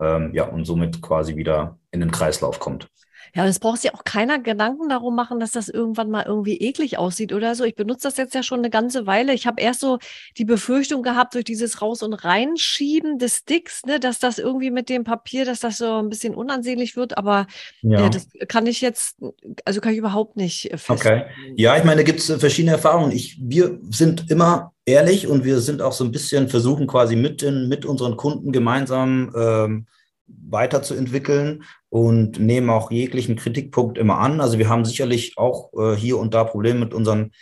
[0.00, 2.88] ähm, ja, und somit quasi wieder in den Kreislauf kommt.
[3.34, 6.98] Ja, es braucht sich auch keiner Gedanken darum machen, dass das irgendwann mal irgendwie eklig
[6.98, 7.64] aussieht oder so.
[7.64, 9.34] Ich benutze das jetzt ja schon eine ganze Weile.
[9.34, 9.98] Ich habe erst so
[10.38, 14.88] die Befürchtung gehabt, durch dieses Raus- und Reinschieben des Sticks, ne, dass das irgendwie mit
[14.88, 17.18] dem Papier, dass das so ein bisschen unansehnlich wird.
[17.18, 17.46] Aber
[17.82, 18.02] ja.
[18.02, 19.16] ja das kann ich jetzt,
[19.64, 20.90] also kann ich überhaupt nicht fest.
[20.90, 21.24] Okay.
[21.56, 23.12] Ja, ich meine, da gibt es verschiedene Erfahrungen.
[23.12, 27.42] Ich, wir sind immer ehrlich und wir sind auch so ein bisschen versuchen quasi mit,
[27.42, 29.86] den, mit unseren Kunden gemeinsam ähm,
[30.26, 34.40] weiterzuentwickeln und nehmen auch jeglichen Kritikpunkt immer an.
[34.40, 37.32] Also wir haben sicherlich auch äh, hier und da Probleme mit unseren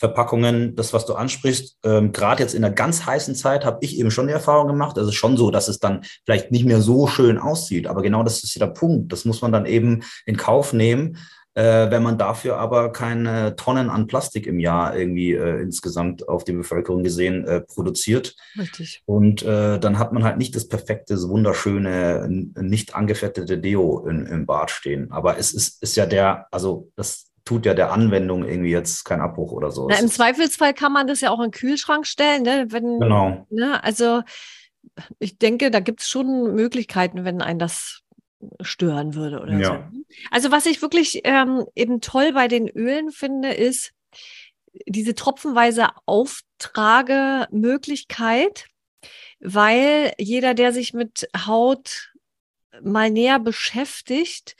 [0.00, 0.74] Verpackungen.
[0.76, 4.10] Das, was du ansprichst, ähm, gerade jetzt in der ganz heißen Zeit habe ich eben
[4.10, 4.96] schon die Erfahrung gemacht.
[4.96, 7.86] Also schon so, dass es dann vielleicht nicht mehr so schön aussieht.
[7.86, 9.12] Aber genau das ist ja der Punkt.
[9.12, 11.18] Das muss man dann eben in Kauf nehmen
[11.54, 16.44] äh, wenn man dafür aber keine Tonnen an Plastik im Jahr irgendwie äh, insgesamt auf
[16.44, 18.36] die Bevölkerung gesehen äh, produziert.
[18.56, 19.02] Richtig.
[19.04, 24.46] Und äh, dann hat man halt nicht das perfekte, wunderschöne, nicht angefettete Deo in, im
[24.46, 25.10] Bad stehen.
[25.10, 29.22] Aber es ist, ist ja der, also das tut ja der Anwendung irgendwie jetzt keinen
[29.22, 29.88] Abbruch oder so.
[29.88, 32.66] Na, Im Zweifelsfall kann man das ja auch in den Kühlschrank stellen, ne?
[32.68, 33.46] Wenn, genau.
[33.50, 33.82] Ne?
[33.82, 34.22] Also
[35.18, 38.02] ich denke, da gibt es schon Möglichkeiten, wenn ein das
[38.60, 39.68] stören würde oder ja.
[39.68, 39.78] so.
[40.30, 43.92] Also was ich wirklich ähm, eben toll bei den Ölen finde, ist
[44.86, 48.66] diese tropfenweise Auftragemöglichkeit,
[49.40, 52.12] weil jeder, der sich mit Haut
[52.82, 54.56] mal näher beschäftigt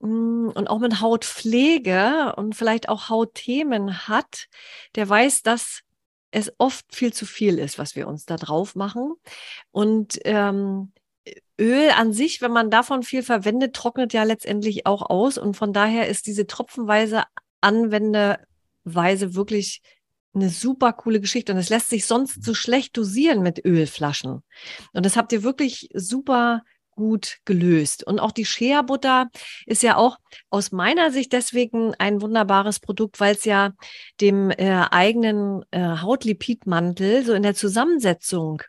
[0.00, 4.46] mm, und auch mit Hautpflege und vielleicht auch Hautthemen hat,
[4.94, 5.80] der weiß, dass
[6.30, 9.12] es oft viel zu viel ist, was wir uns da drauf machen.
[9.70, 10.92] Und ähm,
[11.60, 15.38] Öl an sich, wenn man davon viel verwendet, trocknet ja letztendlich auch aus.
[15.38, 17.24] Und von daher ist diese tropfenweise
[17.60, 19.82] Anwendeweise wirklich
[20.34, 21.52] eine super coole Geschichte.
[21.52, 24.42] Und es lässt sich sonst so schlecht dosieren mit Ölflaschen.
[24.92, 26.62] Und das habt ihr wirklich super
[26.94, 28.04] gut gelöst.
[28.04, 29.28] Und auch die Shea-Butter
[29.66, 30.18] ist ja auch
[30.50, 33.72] aus meiner Sicht deswegen ein wunderbares Produkt, weil es ja
[34.20, 38.62] dem äh, eigenen äh, Hautlipidmantel so in der Zusammensetzung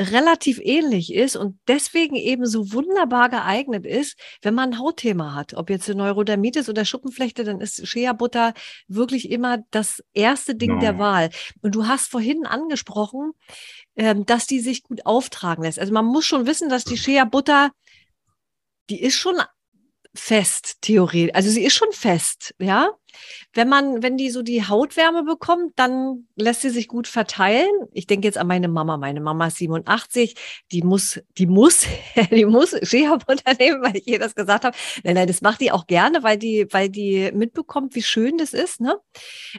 [0.00, 5.54] relativ ähnlich ist und deswegen eben so wunderbar geeignet ist, wenn man ein Hautthema hat.
[5.54, 8.54] Ob jetzt eine Neurodermitis oder Schuppenflechte, dann ist Shea Butter
[8.86, 10.80] wirklich immer das erste Ding no.
[10.80, 11.30] der Wahl.
[11.62, 13.32] Und du hast vorhin angesprochen,
[13.96, 15.80] ähm, dass die sich gut auftragen lässt.
[15.80, 17.70] Also man muss schon wissen, dass die Shea Butter,
[18.90, 19.40] die ist schon
[20.18, 21.34] fest, theoretisch.
[21.34, 22.90] Also sie ist schon fest, ja.
[23.52, 27.70] Wenn man, wenn die so die Hautwärme bekommt, dann lässt sie sich gut verteilen.
[27.92, 28.96] Ich denke jetzt an meine Mama.
[28.96, 30.34] Meine Mama ist 87.
[30.72, 31.86] Die muss, die muss,
[32.30, 34.76] die muss Shea-Butter nehmen, weil ich ihr das gesagt habe.
[35.04, 38.52] Nein, nein, das macht die auch gerne, weil die, weil die mitbekommt, wie schön das
[38.52, 38.96] ist, ne?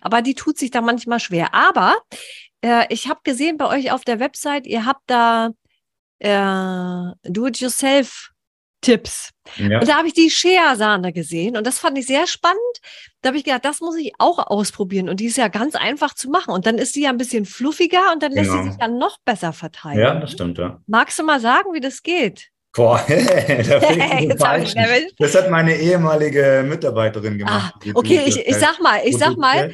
[0.02, 1.54] Aber die tut sich da manchmal schwer.
[1.54, 1.96] Aber
[2.62, 5.50] äh, ich habe gesehen bei euch auf der Website, ihr habt da
[6.20, 8.32] äh, Do-it-yourself
[8.82, 9.32] Tipps.
[9.58, 9.80] Ja.
[9.80, 12.58] Und da habe ich die Shea-Sahne gesehen und das fand ich sehr spannend.
[13.22, 16.14] Da habe ich gedacht, das muss ich auch ausprobieren und die ist ja ganz einfach
[16.14, 18.64] zu machen und dann ist sie ja ein bisschen fluffiger und dann lässt genau.
[18.64, 20.00] sie sich ja noch besser verteilen.
[20.00, 20.80] Ja, das stimmt, ja.
[20.88, 22.50] Magst du mal sagen, wie das geht?
[22.74, 24.28] Boah, da hey,
[25.18, 27.74] das hat meine ehemalige Mitarbeiterin gemacht.
[27.76, 29.74] Ah, okay, ich, ich sag mal, ich sag mal,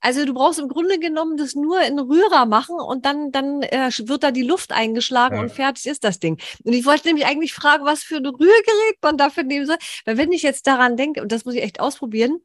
[0.00, 3.90] also du brauchst im Grunde genommen das nur in Rührer machen und dann, dann äh,
[4.04, 5.42] wird da die Luft eingeschlagen ja.
[5.42, 6.38] und fertig ist das Ding.
[6.64, 9.76] Und ich wollte nämlich eigentlich fragen, was für ein Rührgerät man dafür nehmen soll.
[10.04, 12.40] Weil wenn ich jetzt daran denke, und das muss ich echt ausprobieren,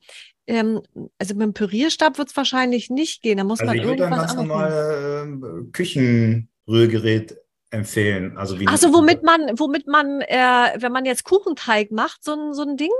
[0.47, 0.81] ähm,
[1.17, 3.37] also mit dem Pürierstab wird es wahrscheinlich nicht gehen.
[3.37, 7.37] Da muss also man ich irgendwas ganz normale äh, Küchenrührgerät
[7.71, 8.37] empfehlen.
[8.37, 12.53] Also wie also womit man, womit man, äh, wenn man jetzt Kuchenteig macht, so ein,
[12.53, 12.91] so ein Ding?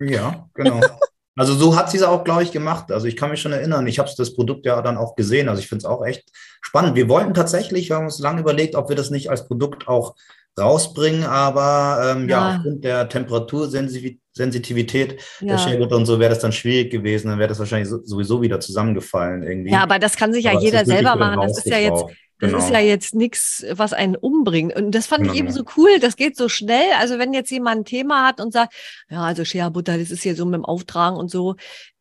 [0.00, 0.80] Ja, genau.
[1.36, 2.90] Also so hat sie es auch, glaube ich, gemacht.
[2.90, 5.48] Also ich kann mich schon erinnern, ich habe das Produkt ja dann auch gesehen.
[5.48, 6.24] Also ich finde es auch echt
[6.60, 6.96] spannend.
[6.96, 10.16] Wir wollten tatsächlich, wir haben uns lange überlegt, ob wir das nicht als Produkt auch
[10.60, 12.50] rausbringen, aber ähm, ja.
[12.50, 12.56] ja.
[12.56, 15.48] aufgrund der Temperatursensitivität ja.
[15.48, 17.28] der Shellbutter und so wäre das dann schwierig gewesen.
[17.28, 19.72] Dann wäre das wahrscheinlich sowieso wieder zusammengefallen irgendwie.
[19.72, 21.40] Ja, aber das kann sich ja aber jeder selber machen.
[21.40, 22.04] Das ist ja jetzt
[22.40, 22.64] das genau.
[22.64, 24.74] ist ja jetzt nichts, was einen umbringt.
[24.74, 25.34] Und das fand genau.
[25.34, 25.98] ich eben so cool.
[26.00, 26.90] Das geht so schnell.
[26.98, 28.72] Also wenn jetzt jemand ein Thema hat und sagt,
[29.10, 31.56] ja, also Shea Butter, das ist hier so mit dem Auftragen und so,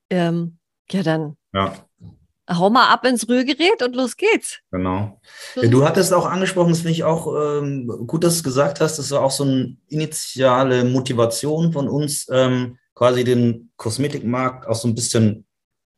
[0.09, 0.57] ähm,
[0.89, 1.73] ja, dann Ja.
[2.49, 4.59] Hau mal ab ins Rührgerät und los geht's.
[4.71, 5.21] Genau.
[5.55, 8.97] Ja, du hattest auch angesprochen, das finde ich auch ähm, gut, dass du gesagt hast,
[8.97, 14.87] das war auch so eine initiale Motivation von uns, ähm, quasi den Kosmetikmarkt auch so
[14.87, 15.45] ein bisschen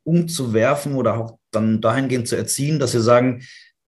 [0.04, 3.42] umzuwerfen oder auch dann dahingehend zu erziehen, dass wir sagen,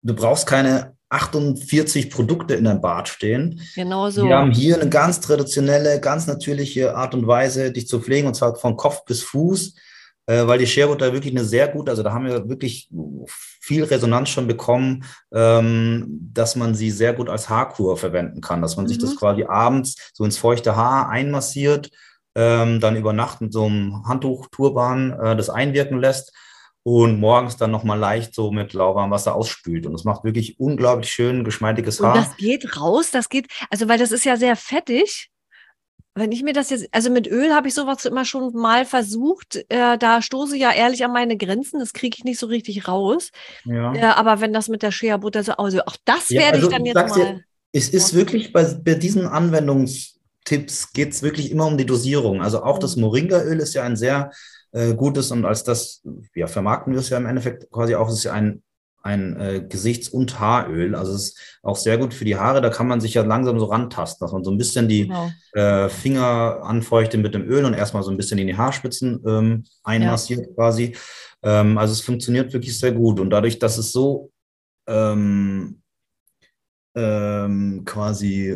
[0.02, 3.60] du brauchst keine 48 Produkte in deinem Bad stehen.
[3.74, 4.24] Genau so.
[4.24, 8.34] Wir haben hier eine ganz traditionelle, ganz natürliche Art und Weise, dich zu pflegen, und
[8.34, 9.74] zwar von Kopf bis Fuß
[10.26, 12.88] äh, weil die Sharebutter wirklich eine sehr gute, also da haben wir wirklich
[13.60, 18.76] viel Resonanz schon bekommen, ähm, dass man sie sehr gut als Haarkur verwenden kann, dass
[18.76, 18.88] man mhm.
[18.88, 19.16] sich das mhm.
[19.16, 21.90] quasi abends so ins feuchte Haar einmassiert,
[22.34, 26.32] ähm, dann über Nacht mit so einem Handtuch, Turban äh, das einwirken lässt
[26.84, 29.86] und morgens dann nochmal leicht so mit lauwarmem Wasser ausspült.
[29.86, 32.14] Und das macht wirklich unglaublich schön geschmeidiges Haar.
[32.14, 35.31] Und das geht raus, das geht, also weil das ist ja sehr fettig.
[36.14, 39.64] Wenn ich mir das jetzt, also mit Öl habe ich sowas immer schon mal versucht.
[39.70, 41.80] Äh, da stoße ich ja ehrlich an meine Grenzen.
[41.80, 43.30] Das kriege ich nicht so richtig raus.
[43.64, 43.94] Ja.
[43.94, 46.68] Äh, aber wenn das mit der Shea Butter so aussieht, auch das ja, werde also,
[46.68, 47.14] ich dann jetzt mal.
[47.14, 47.40] Dir,
[47.72, 52.42] es ist wirklich bei, bei diesen Anwendungstipps geht es wirklich immer um die Dosierung.
[52.42, 53.02] Also auch das mhm.
[53.02, 54.30] Moringaöl ist ja ein sehr
[54.72, 56.02] äh, gutes und als das,
[56.34, 58.62] ja, vermarkten wir es ja im Endeffekt quasi auch, es ist ja ein
[59.02, 60.94] ein äh, Gesichts- und Haaröl.
[60.94, 62.60] Also es ist auch sehr gut für die Haare.
[62.60, 65.30] Da kann man sich ja langsam so rantasten, dass man so ein bisschen die genau.
[65.52, 69.64] äh, Finger anfeuchtet mit dem Öl und erstmal so ein bisschen in die Haarspitzen ähm,
[69.82, 70.54] einmassiert ja.
[70.54, 70.96] quasi.
[71.42, 73.18] Ähm, also es funktioniert wirklich sehr gut.
[73.18, 74.30] Und dadurch, dass es so
[74.86, 75.82] ähm,
[76.94, 78.50] ähm quasi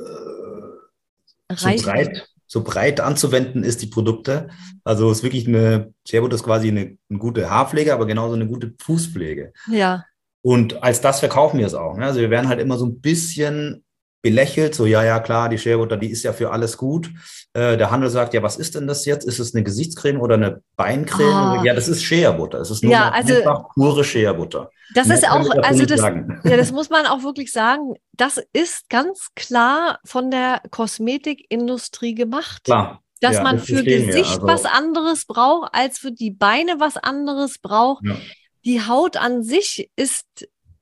[0.00, 4.50] äh, so breit so breit anzuwenden ist, die Produkte.
[4.84, 8.46] Also es ist wirklich eine, Sharewood ist quasi eine, eine, gute Haarpflege, aber genauso eine
[8.46, 9.54] gute Fußpflege.
[9.70, 10.04] Ja.
[10.42, 11.96] Und als das verkaufen wir es auch.
[11.96, 12.04] Ne?
[12.04, 13.84] Also wir werden halt immer so ein bisschen
[14.22, 17.10] belächelt, so ja, ja, klar, die Sharebutter, die ist ja für alles gut.
[17.52, 19.26] Äh, der Handel sagt, ja, was ist denn das jetzt?
[19.26, 21.60] Ist es eine Gesichtscreme oder eine Beincreme?
[21.60, 21.64] Oh.
[21.64, 22.60] Ja, das ist Shea-Butter.
[22.60, 24.70] Es ist nur ja, also, einfach pure Shea-Butter.
[24.94, 26.00] Das Mehr ist auch, also das,
[26.44, 32.64] ja, das muss man auch wirklich sagen, das ist ganz klar von der Kosmetikindustrie gemacht.
[32.64, 33.02] Klar.
[33.20, 36.96] Dass ja, man das für Gesicht also, was anderes braucht, als für die Beine was
[36.96, 38.04] anderes braucht.
[38.04, 38.16] Ja.
[38.64, 40.26] Die Haut an sich ist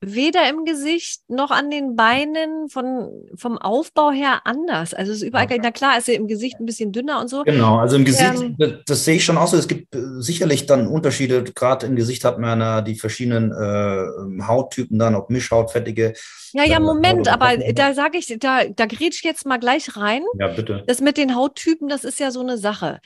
[0.01, 4.95] weder im Gesicht noch an den Beinen von, vom Aufbau her anders.
[4.95, 7.43] Also es ist überall, na klar, ist ja im Gesicht ein bisschen dünner und so.
[7.45, 9.59] Genau, also im Gesicht, ähm, das, das, sehe ich schon auch so.
[9.59, 11.45] Es gibt äh, sicherlich dann Unterschiede.
[11.45, 16.15] Gerade im Gesicht hat man ja die verschiedenen äh, Hauttypen dann, ob Mischhaut, fettige.
[16.53, 20.23] Ja, ja, Moment, aber da sage ich, da, da grätsch ich jetzt mal gleich rein.
[20.39, 20.83] Ja, bitte.
[20.87, 23.01] Das mit den Hauttypen, das ist ja so eine Sache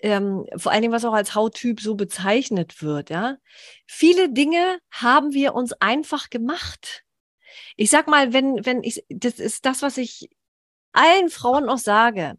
[0.00, 3.36] ähm, vor allen Dingen, was auch als Hauttyp so bezeichnet wird, ja.
[3.86, 7.04] Viele Dinge haben wir uns einfach gemacht.
[7.76, 10.28] Ich sag mal, wenn, wenn ich, das ist das, was ich
[10.92, 12.38] allen Frauen auch sage.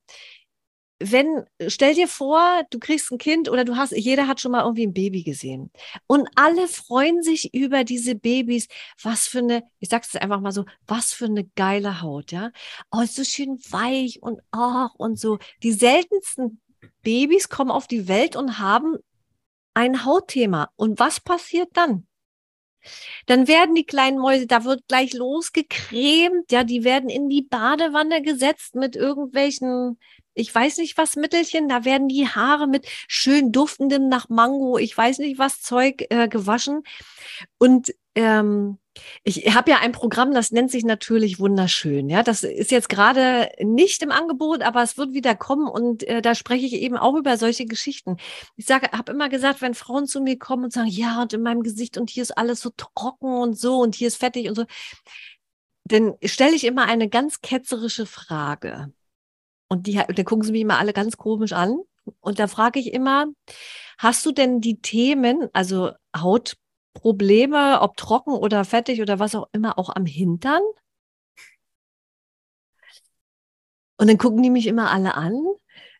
[1.01, 4.63] Wenn, stell dir vor, du kriegst ein Kind oder du hast, jeder hat schon mal
[4.63, 5.71] irgendwie ein Baby gesehen.
[6.07, 8.67] Und alle freuen sich über diese Babys.
[9.01, 12.51] Was für eine, ich sag's jetzt einfach mal so, was für eine geile Haut, ja.
[12.91, 15.39] Oh, so schön weich und ach und so.
[15.63, 16.59] Die seltensten
[17.01, 18.97] Babys kommen auf die Welt und haben
[19.73, 20.69] ein Hautthema.
[20.75, 22.05] Und was passiert dann?
[23.25, 28.21] Dann werden die kleinen Mäuse, da wird gleich losgecremt, ja, die werden in die Badewanne
[28.21, 29.99] gesetzt mit irgendwelchen,
[30.33, 34.97] ich weiß nicht was Mittelchen, da werden die Haare mit schön duftendem nach Mango, ich
[34.97, 36.83] weiß nicht was Zeug äh, gewaschen.
[37.57, 38.77] Und ähm,
[39.23, 42.09] ich habe ja ein Programm, das nennt sich natürlich wunderschön.
[42.09, 46.21] Ja, das ist jetzt gerade nicht im Angebot, aber es wird wieder kommen und äh,
[46.21, 48.17] da spreche ich eben auch über solche Geschichten.
[48.57, 51.41] Ich sage, habe immer gesagt, wenn Frauen zu mir kommen und sagen, ja, und in
[51.41, 54.55] meinem Gesicht und hier ist alles so trocken und so und hier ist fettig und
[54.55, 54.65] so,
[55.85, 58.91] dann stelle ich immer eine ganz ketzerische Frage.
[59.69, 61.77] Und die, dann gucken sie mich immer alle ganz komisch an.
[62.19, 63.27] Und da frage ich immer,
[63.97, 66.57] hast du denn die Themen, also Haut
[66.99, 70.61] Probleme, ob trocken oder fettig oder was auch immer, auch am Hintern?
[73.95, 75.45] Und dann gucken die mich immer alle an.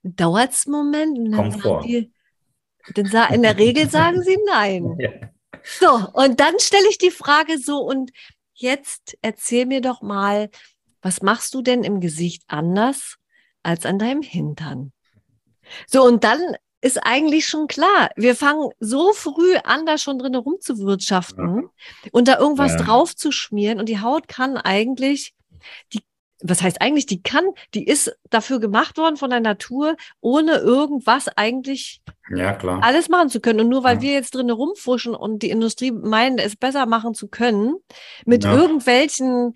[0.03, 1.17] Dauert es einen Moment?
[1.17, 1.83] Und dann Komfort.
[1.85, 2.11] Die,
[2.95, 4.97] dann in der Regel sagen sie nein.
[4.99, 5.09] Ja.
[5.63, 8.11] So, und dann stelle ich die Frage so, und
[8.53, 10.49] jetzt erzähl mir doch mal,
[11.01, 13.15] was machst du denn im Gesicht anders
[13.63, 14.91] als an deinem Hintern?
[15.87, 18.09] So, und dann ist eigentlich schon klar.
[18.15, 22.09] Wir fangen so früh an, da schon drin rumzuwirtschaften ja.
[22.11, 22.77] und da irgendwas ja.
[22.83, 23.79] drauf zu schmieren.
[23.79, 25.33] Und die Haut kann eigentlich,
[25.93, 26.01] die,
[26.41, 31.27] was heißt eigentlich, die kann, die ist dafür gemacht worden von der Natur, ohne irgendwas
[31.27, 32.81] eigentlich ja, klar.
[32.81, 33.59] alles machen zu können.
[33.59, 34.01] Und nur weil ja.
[34.01, 37.75] wir jetzt drin rumfuschen und die Industrie meint, es besser machen zu können,
[38.25, 39.55] mit irgendwelchen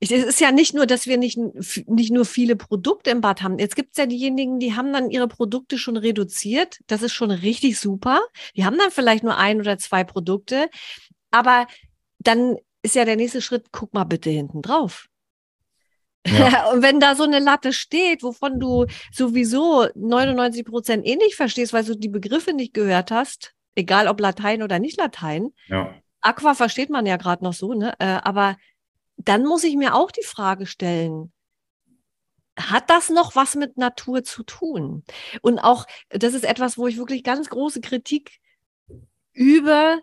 [0.00, 3.58] es ist ja nicht nur, dass wir nicht, nicht nur viele Produkte im Bad haben.
[3.58, 6.78] Jetzt gibt es ja diejenigen, die haben dann ihre Produkte schon reduziert.
[6.86, 8.20] Das ist schon richtig super.
[8.56, 10.70] Die haben dann vielleicht nur ein oder zwei Produkte.
[11.32, 11.66] Aber
[12.20, 15.08] dann ist ja der nächste Schritt, guck mal bitte hinten drauf.
[16.26, 16.66] Ja.
[16.72, 21.72] Und wenn da so eine Latte steht, wovon du sowieso 99 Prozent eh nicht verstehst,
[21.72, 25.50] weil du die Begriffe nicht gehört hast, egal ob Latein oder nicht Latein.
[25.66, 25.92] Ja.
[26.20, 27.94] Aqua versteht man ja gerade noch so, ne?
[27.98, 28.56] Äh, aber
[29.18, 31.32] dann muss ich mir auch die Frage stellen,
[32.58, 35.04] hat das noch was mit Natur zu tun?
[35.42, 38.38] Und auch, das ist etwas, wo ich wirklich ganz große Kritik
[39.32, 40.00] übe,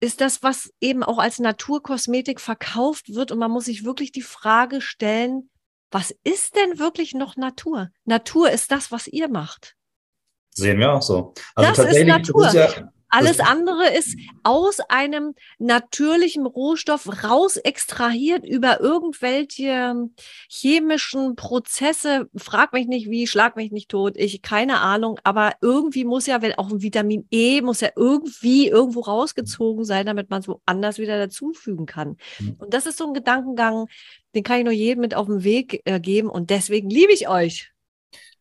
[0.00, 3.32] ist das, was eben auch als Naturkosmetik verkauft wird.
[3.32, 5.50] Und man muss sich wirklich die Frage stellen,
[5.90, 7.90] was ist denn wirklich noch Natur?
[8.04, 9.74] Natur ist das, was ihr macht.
[10.50, 11.32] Sehen wir auch so.
[11.54, 12.46] Also das ist Natur.
[12.48, 20.08] Ist ja, alles andere ist aus einem natürlichen Rohstoff raus extrahiert über irgendwelche
[20.48, 22.28] chemischen Prozesse.
[22.36, 24.16] Frag mich nicht wie, schlag mich nicht tot.
[24.16, 28.68] Ich keine Ahnung, aber irgendwie muss ja, wenn auch ein Vitamin E muss ja irgendwie
[28.68, 32.16] irgendwo rausgezogen sein, damit man es woanders wieder dazufügen kann.
[32.38, 32.56] Mhm.
[32.58, 33.86] Und das ist so ein Gedankengang,
[34.34, 37.28] den kann ich nur jedem mit auf den Weg äh, geben und deswegen liebe ich
[37.28, 37.72] euch.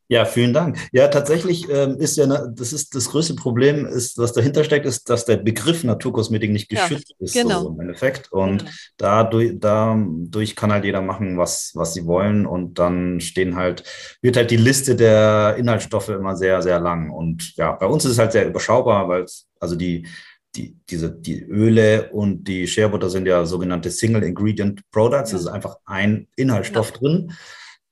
[0.07, 0.77] Ja, vielen Dank.
[0.91, 5.09] Ja, tatsächlich ähm, ist ja, das ist das größte Problem, ist, was dahinter steckt, ist,
[5.09, 7.63] dass der Begriff Naturkosmetik nicht geschützt ja, ist, genau.
[7.63, 8.31] so im Endeffekt.
[8.31, 8.71] Und genau.
[8.97, 12.45] dadurch, dadurch kann halt jeder machen, was, was sie wollen.
[12.45, 13.83] Und dann stehen halt,
[14.21, 17.09] wird halt die Liste der Inhaltsstoffe immer sehr, sehr lang.
[17.09, 20.07] Und ja, bei uns ist es halt sehr überschaubar, weil es, also die,
[20.55, 25.31] die, diese, die Öle und die Shea Butter sind ja sogenannte Single Ingredient Products.
[25.31, 25.37] Ja.
[25.37, 26.97] Das ist einfach ein Inhaltsstoff ja.
[26.97, 27.31] drin.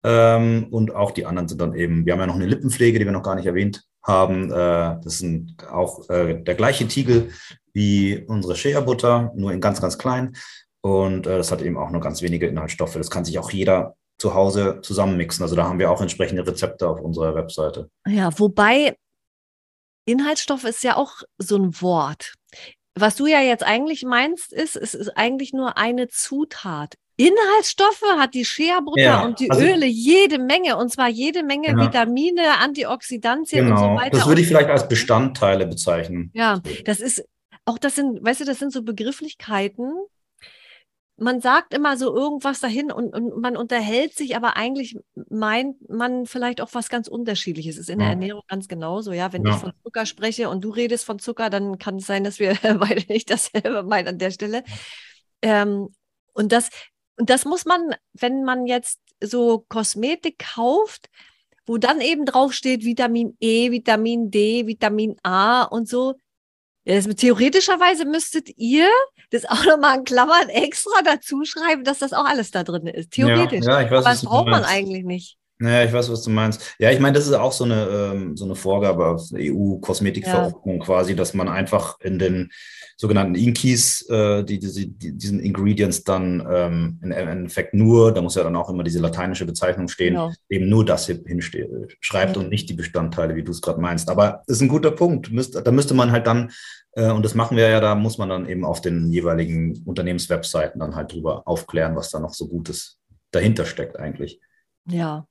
[0.03, 3.05] Ähm, und auch die anderen sind dann eben, wir haben ja noch eine Lippenpflege, die
[3.05, 4.51] wir noch gar nicht erwähnt haben.
[4.51, 7.31] Äh, das ist auch äh, der gleiche Tiegel
[7.73, 10.35] wie unsere Shea-Butter, nur in ganz, ganz klein.
[10.81, 12.93] Und äh, das hat eben auch nur ganz wenige Inhaltsstoffe.
[12.93, 15.43] Das kann sich auch jeder zu Hause zusammenmixen.
[15.43, 17.89] Also da haben wir auch entsprechende Rezepte auf unserer Webseite.
[18.05, 18.95] Ja, wobei
[20.05, 22.33] Inhaltsstoff ist ja auch so ein Wort.
[22.95, 26.95] Was du ja jetzt eigentlich meinst, ist, es ist eigentlich nur eine Zutat.
[27.15, 31.69] Inhaltsstoffe hat die Shea-Butter ja, und die also, Öle jede Menge und zwar jede Menge
[31.69, 31.77] ja.
[31.77, 33.75] Vitamine, Antioxidantien genau.
[33.75, 34.01] und so genau.
[34.01, 34.17] weiter.
[34.17, 36.31] Das würde ich vielleicht als Bestandteile bezeichnen.
[36.33, 37.23] Ja, das ist
[37.65, 39.93] auch das sind, weißt du, das sind so Begrifflichkeiten.
[41.15, 44.97] Man sagt immer so irgendwas dahin und, und man unterhält sich, aber eigentlich
[45.29, 47.77] meint man vielleicht auch was ganz Unterschiedliches.
[47.77, 48.07] Ist in ja.
[48.07, 49.13] der Ernährung ganz genauso.
[49.13, 52.23] Ja, wenn ich von Zucker spreche und du redest von Zucker, dann kann es sein,
[52.23, 54.63] dass wir beide nicht dasselbe meinen an der Stelle.
[55.43, 55.89] Ähm,
[56.33, 56.69] und das,
[57.17, 61.09] und das muss man, wenn man jetzt so Kosmetik kauft,
[61.65, 66.15] wo dann eben draufsteht Vitamin E, Vitamin D, Vitamin A und so.
[66.85, 68.89] Das, theoretischerweise müsstet ihr
[69.29, 73.11] das auch nochmal in Klammern extra dazu schreiben, dass das auch alles da drin ist.
[73.11, 73.65] Theoretisch.
[73.65, 75.37] Ja, ja, ich weiß, Aber das braucht man eigentlich nicht.
[75.59, 76.75] Naja, ich weiß, was du meinst.
[76.79, 80.85] Ja, ich meine, das ist auch so eine, ähm, so eine Vorgabe EU-Kosmetikverordnung ja.
[80.85, 82.51] quasi, dass man einfach in den
[82.97, 88.35] sogenannten Inkeys, äh, die, die, die, diesen Ingredients dann ähm, im Endeffekt nur, da muss
[88.35, 90.31] ja dann auch immer diese lateinische Bezeichnung stehen, genau.
[90.49, 91.21] eben nur das hier
[91.99, 92.41] schreibt ja.
[92.41, 94.09] und nicht die Bestandteile, wie du es gerade meinst.
[94.09, 95.31] Aber das ist ein guter Punkt.
[95.31, 96.51] Müsst, da müsste man halt dann,
[96.93, 100.79] äh, und das machen wir ja, da muss man dann eben auf den jeweiligen Unternehmenswebseiten
[100.79, 102.99] dann halt drüber aufklären, was da noch so Gutes
[103.31, 104.39] dahinter steckt eigentlich.
[104.87, 105.27] Ja,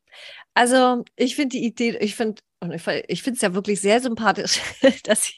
[0.55, 2.83] also ich finde die Idee, ich finde, und ich,
[3.23, 4.61] finde es ja wirklich sehr sympathisch,
[5.05, 5.33] dass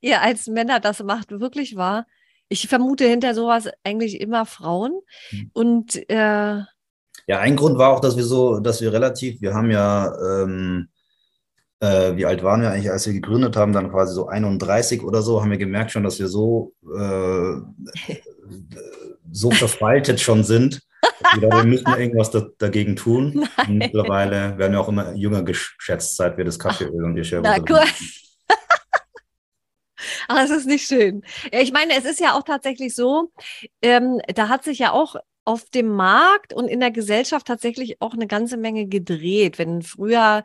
[0.00, 2.06] ihr als Männer das macht, wirklich wahr.
[2.48, 5.00] Ich vermute hinter sowas eigentlich immer Frauen.
[5.30, 5.50] Hm.
[5.52, 6.62] Und äh,
[7.26, 10.88] ja, ein Grund war auch, dass wir so, dass wir relativ, wir haben ja, ähm,
[11.78, 15.22] äh, wie alt waren wir eigentlich, als wir gegründet haben, dann quasi so 31 oder
[15.22, 18.14] so, haben wir gemerkt schon, dass wir so, äh,
[19.30, 20.82] so verfaltet schon sind,
[21.38, 23.48] wir müssen irgendwas da, dagegen tun.
[23.68, 27.58] Mittlerweile werden wir auch immer jünger geschätzt, seit wir das Kaffeeöl und die Schere Na,
[27.58, 27.84] cool.
[30.28, 31.22] Ach, das ist nicht schön.
[31.52, 33.32] Ja, ich meine, es ist ja auch tatsächlich so,
[33.82, 38.14] ähm, da hat sich ja auch auf dem Markt und in der Gesellschaft tatsächlich auch
[38.14, 39.58] eine ganze Menge gedreht.
[39.58, 40.44] Wenn früher,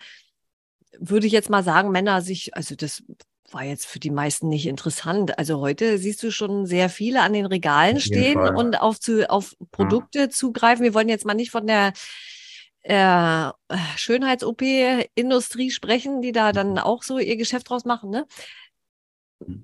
[0.97, 3.03] würde ich jetzt mal sagen, Männer sich, also das
[3.51, 5.37] war jetzt für die meisten nicht interessant.
[5.37, 8.55] Also heute siehst du schon sehr viele an den Regalen stehen Fall.
[8.55, 10.29] und auf, zu, auf Produkte ja.
[10.29, 10.83] zugreifen.
[10.83, 11.93] Wir wollen jetzt mal nicht von der
[12.81, 13.51] äh,
[13.97, 18.25] Schönheits-OP-Industrie sprechen, die da dann auch so ihr Geschäft draus machen, ne?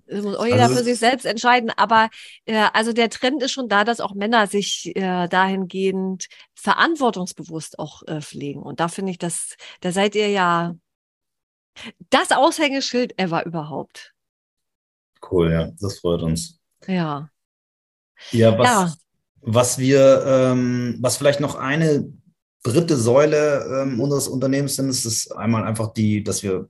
[0.05, 1.71] Das muss auch jeder also, für sich selbst entscheiden.
[1.75, 2.09] Aber
[2.45, 8.03] äh, also der Trend ist schon da, dass auch Männer sich äh, dahingehend verantwortungsbewusst auch
[8.07, 8.61] äh, pflegen.
[8.61, 10.75] Und da finde ich, dass da seid ihr ja
[12.09, 14.13] das Aushängeschild ever überhaupt.
[15.29, 16.59] Cool, ja, das freut uns.
[16.87, 17.29] Ja.
[18.31, 18.93] Ja, was, ja.
[19.41, 22.11] Was wir, ähm, was vielleicht noch eine
[22.63, 26.69] dritte Säule ähm, unseres Unternehmens sind, ist, ist einmal einfach die, dass wir,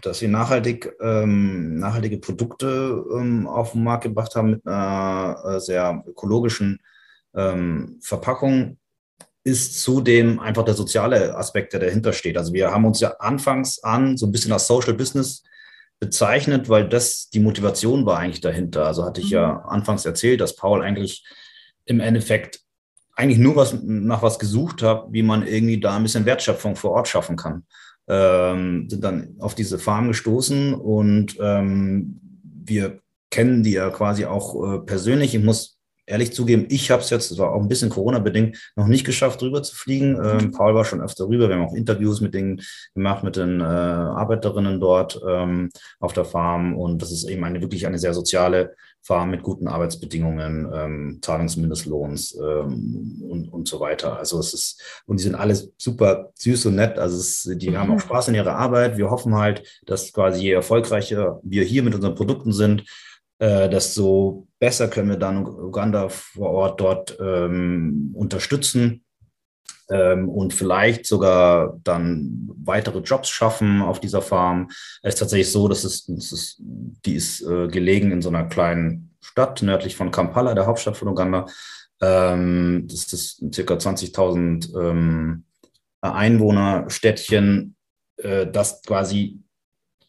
[0.00, 5.60] dass wir nachhaltig, ähm, nachhaltige Produkte ähm, auf den Markt gebracht haben mit einer äh,
[5.60, 6.80] sehr ökologischen
[7.34, 8.78] ähm, Verpackung
[9.44, 12.38] ist zudem einfach der soziale Aspekt, der dahinter steht.
[12.38, 15.44] Also wir haben uns ja anfangs an so ein bisschen als Social Business
[16.00, 18.86] bezeichnet, weil das die Motivation war eigentlich dahinter.
[18.86, 19.68] Also hatte ich ja mhm.
[19.68, 21.24] anfangs erzählt, dass Paul eigentlich
[21.84, 22.60] im Endeffekt
[23.16, 26.92] eigentlich nur was nach was gesucht hat, wie man irgendwie da ein bisschen Wertschöpfung vor
[26.92, 27.64] Ort schaffen kann.
[28.08, 34.74] Ähm, sind dann auf diese Farm gestoßen und ähm, wir kennen die ja quasi auch
[34.74, 35.34] äh, persönlich.
[35.34, 35.73] Ich muss
[36.06, 39.42] ehrlich zugeben, ich habe es jetzt, das war auch ein bisschen Corona-bedingt, noch nicht geschafft,
[39.42, 40.18] rüber zu fliegen.
[40.22, 41.48] Ähm, Paul war schon öfter rüber.
[41.48, 42.60] Wir haben auch Interviews mit denen
[42.94, 46.76] gemacht, mit den äh, Arbeiterinnen dort ähm, auf der Farm.
[46.76, 48.74] Und das ist eben eine wirklich eine sehr soziale
[49.04, 54.18] Farm mit guten Arbeitsbedingungen, ähm, Zahlungsmindestlohns ähm, und, und so weiter.
[54.18, 56.98] Also es ist, und die sind alle super süß und nett.
[56.98, 57.78] Also es, die mhm.
[57.78, 58.96] haben auch Spaß in ihrer Arbeit.
[58.96, 62.84] Wir hoffen halt, dass quasi je erfolgreicher wir hier mit unseren Produkten sind,
[63.38, 69.04] äh, desto besser können wir dann Uganda vor Ort dort ähm, unterstützen
[69.90, 74.68] ähm, und vielleicht sogar dann weitere Jobs schaffen auf dieser Farm.
[75.02, 78.44] Es ist tatsächlich so, dass es, es ist, die ist äh, gelegen in so einer
[78.44, 81.46] kleinen Stadt nördlich von Kampala, der Hauptstadt von Uganda.
[82.00, 85.44] Ähm, das ist circa 20.000 ähm,
[86.00, 87.76] Einwohnerstädtchen,
[88.18, 89.43] äh, das quasi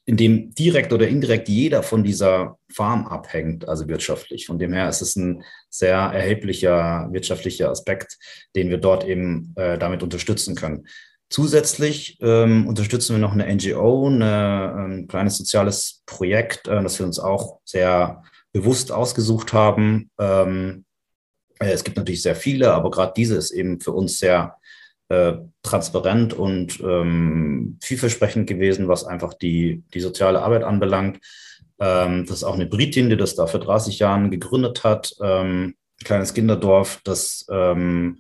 [0.06, 4.46] in dem direkt oder indirekt jeder von dieser Farm abhängt, also wirtschaftlich.
[4.46, 8.18] Von dem her ist es ein sehr erheblicher wirtschaftlicher Aspekt,
[8.56, 10.88] den wir dort eben äh, damit unterstützen können.
[11.30, 17.06] Zusätzlich ähm, unterstützen wir noch eine NGO, eine, ein kleines soziales Projekt, äh, das wir
[17.08, 20.12] uns auch sehr bewusst ausgesucht haben.
[20.20, 20.86] Ähm,
[21.60, 24.58] äh, es gibt natürlich sehr viele, aber gerade diese ist eben für uns sehr
[25.10, 25.34] äh,
[25.64, 31.20] transparent und ähm, vielversprechend gewesen, was einfach die, die soziale Arbeit anbelangt.
[31.80, 35.14] Ähm, das ist auch eine Britin, die das da vor 30 Jahren gegründet hat.
[35.22, 38.20] Ähm, kleines Kinderdorf, das ähm,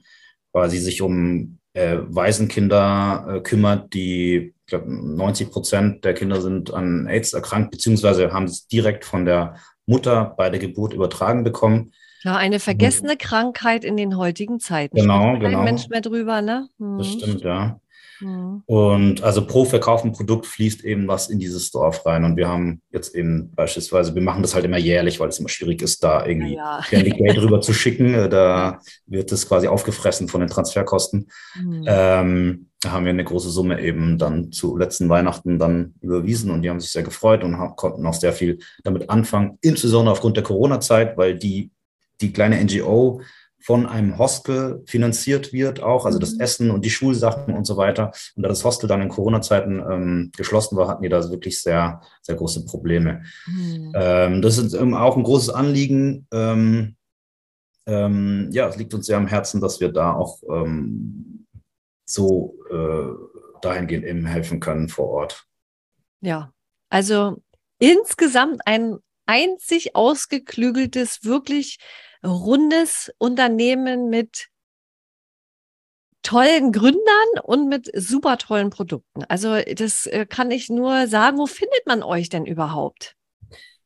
[0.51, 6.73] quasi sich um äh, Waisenkinder äh, kümmert, die, ich glaube, 90 Prozent der Kinder sind
[6.73, 9.55] an AIDS erkrankt, beziehungsweise haben es direkt von der
[9.85, 11.91] Mutter bei der Geburt übertragen bekommen.
[12.25, 13.17] Ja, eine vergessene mhm.
[13.19, 14.97] Krankheit in den heutigen Zeiten.
[14.97, 15.57] Genau, Spricht genau.
[15.57, 16.67] Kein Mensch mehr drüber, ne?
[16.79, 16.97] Mhm.
[16.97, 17.79] Das stimmt, ja.
[18.19, 18.63] Mhm.
[18.65, 22.23] Und also pro verkauften Produkt fließt eben was in dieses Dorf rein.
[22.23, 25.49] Und wir haben jetzt eben beispielsweise, wir machen das halt immer jährlich, weil es immer
[25.49, 27.01] schwierig ist, da irgendwie ja, ja.
[27.03, 28.15] Geld rüber zu schicken.
[28.15, 31.29] Äh, da wird das quasi aufgefressen von den Transferkosten.
[31.61, 31.85] Mhm.
[31.85, 36.61] Ähm, da haben wir eine große Summe eben dann zu letzten Weihnachten dann überwiesen und
[36.61, 40.37] die haben sich sehr gefreut und haben, konnten auch sehr viel damit anfangen, insbesondere aufgrund
[40.37, 41.71] der Corona-Zeit, weil die
[42.21, 43.21] die kleine NGO
[43.65, 46.39] von einem Hostel finanziert wird, auch, also das mhm.
[46.39, 48.11] Essen und die Schulsachen und so weiter.
[48.35, 51.99] Und da das Hostel dann in Corona-Zeiten ähm, geschlossen war, hatten die da wirklich sehr,
[52.21, 53.23] sehr große Probleme.
[53.47, 53.91] Mhm.
[53.95, 56.27] Ähm, das ist auch ein großes Anliegen.
[56.31, 56.95] Ähm,
[57.87, 61.47] ähm, ja, es liegt uns sehr am Herzen, dass wir da auch ähm,
[62.05, 65.47] so äh, dahingehend eben helfen können vor Ort.
[66.21, 66.51] Ja,
[66.89, 67.41] also
[67.79, 71.79] insgesamt ein einzig ausgeklügeltes, wirklich
[72.23, 74.47] rundes Unternehmen mit
[76.23, 79.23] tollen Gründern und mit super tollen Produkten.
[79.25, 81.37] Also das äh, kann ich nur sagen.
[81.37, 83.15] Wo findet man euch denn überhaupt?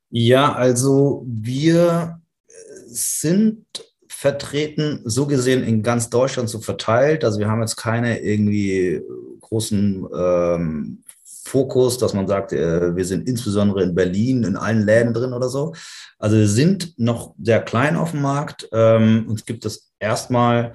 [0.10, 2.54] Ja, also wir äh,
[2.88, 3.66] sind
[4.08, 7.24] vertreten, so gesehen in ganz Deutschland so verteilt.
[7.24, 9.02] Also wir haben jetzt keine irgendwie
[9.42, 11.04] großen ähm,
[11.50, 15.50] Fokus, dass man sagt, äh, wir sind insbesondere in Berlin in allen Läden drin oder
[15.50, 15.74] so.
[16.20, 18.70] Also wir sind noch sehr klein auf dem Markt.
[18.72, 20.74] Ähm, uns gibt es erstmal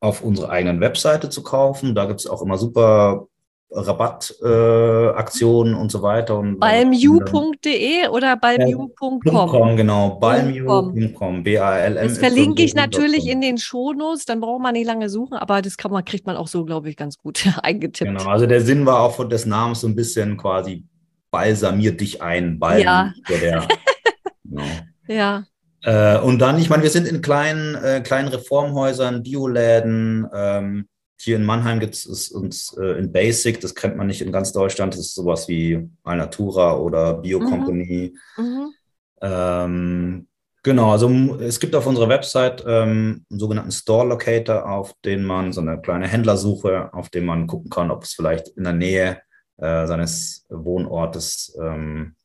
[0.00, 1.94] auf unserer eigenen Webseite zu kaufen.
[1.94, 3.28] Da gibt es auch immer super
[3.74, 6.38] Rabattaktionen äh, und so weiter.
[6.38, 9.76] Und balmu.de oder balmu.com?
[9.76, 12.08] genau, balmu.com, B-A-L-M.
[12.08, 15.76] Das verlinke ich natürlich in den Shownotes, dann braucht man nicht lange suchen, aber das
[15.76, 18.10] kann man, kriegt man auch so, glaube ich, ganz gut eingetippt.
[18.10, 20.84] Genau, also der Sinn war auch von des Namens so ein bisschen quasi
[21.30, 22.80] balsamier dich ein, Balm.
[22.80, 23.12] Ja.
[23.28, 23.66] Der,
[24.44, 24.62] genau.
[25.08, 25.44] ja.
[25.82, 30.86] Äh, und dann, ich meine, wir sind in kleinen, äh, kleinen Reformhäusern, Bioläden, ähm,
[31.24, 34.52] hier in Mannheim gibt es uns äh, in Basic, das kennt man nicht in ganz
[34.52, 38.14] Deutschland, das ist sowas wie Alnatura oder Biocompany.
[38.36, 38.44] Mhm.
[38.44, 38.74] Mhm.
[39.20, 40.28] Ähm,
[40.62, 41.08] genau, also
[41.40, 45.80] es gibt auf unserer Website ähm, einen sogenannten Store Locator, auf den man so eine
[45.80, 49.22] kleine Händlersuche, auf dem man gucken kann, ob es vielleicht in der Nähe
[49.56, 52.16] äh, seines Wohnortes ähm,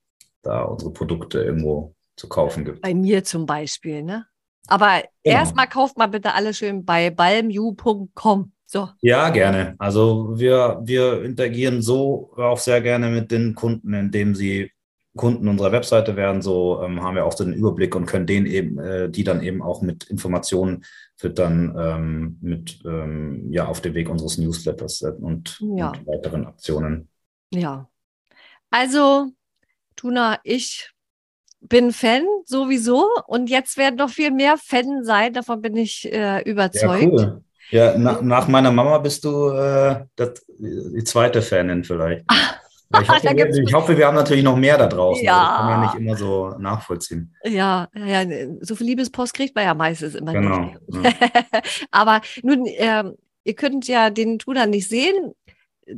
[0.41, 2.81] da unsere Produkte irgendwo zu kaufen gibt.
[2.81, 4.25] Bei mir zum Beispiel, ne?
[4.67, 5.37] Aber genau.
[5.37, 8.51] erstmal kauft mal bitte alles schön bei balmu.com.
[8.71, 8.87] So.
[9.01, 9.73] Ja, gerne.
[9.79, 14.71] Also wir, wir interagieren so auch sehr gerne mit den Kunden, indem sie
[15.17, 16.43] Kunden unserer Webseite werden.
[16.43, 19.63] So ähm, haben wir auch den Überblick und können denen eben, äh, die dann eben
[19.63, 25.89] auch mit Informationen füttern, ähm, mit ähm, ja auf dem Weg unseres Newsletters und, ja.
[25.89, 27.09] und weiteren Aktionen.
[27.51, 27.89] Ja.
[28.69, 29.31] Also,
[29.95, 30.91] Tuna, ich
[31.59, 36.43] bin Fan sowieso und jetzt werden noch viel mehr Fan sein, davon bin ich äh,
[36.43, 37.01] überzeugt.
[37.01, 37.43] Ja, cool.
[37.71, 42.25] Ja, na, nach meiner Mama bist du äh, das, die zweite Fanin vielleicht.
[43.01, 45.23] Ich hoffe, wir, ich hoffe, wir haben natürlich noch mehr da draußen.
[45.23, 45.39] Ja.
[45.39, 47.35] Das kann man ja nicht immer so nachvollziehen.
[47.43, 48.25] Ja, ja
[48.61, 50.77] so viel Liebespost kriegt man ja meistens immer genau, nicht.
[50.87, 51.61] Ja.
[51.91, 53.03] Aber nun, äh,
[53.43, 55.33] ihr könnt ja den Tuna nicht sehen.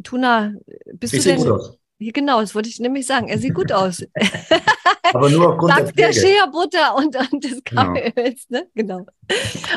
[0.04, 0.54] Tuna,
[0.94, 1.40] bist ich du denn?
[1.40, 1.78] Gut aus.
[2.00, 3.28] Genau, das wollte ich nämlich sagen.
[3.28, 4.04] Er sieht gut aus.
[5.04, 7.64] Aber nur aufgrund Dank der, der Shea-Butter und, und des.
[7.64, 8.47] Kaffeeöls.
[8.49, 8.62] Genau.
[8.62, 8.68] Ne?
[8.76, 9.06] genau.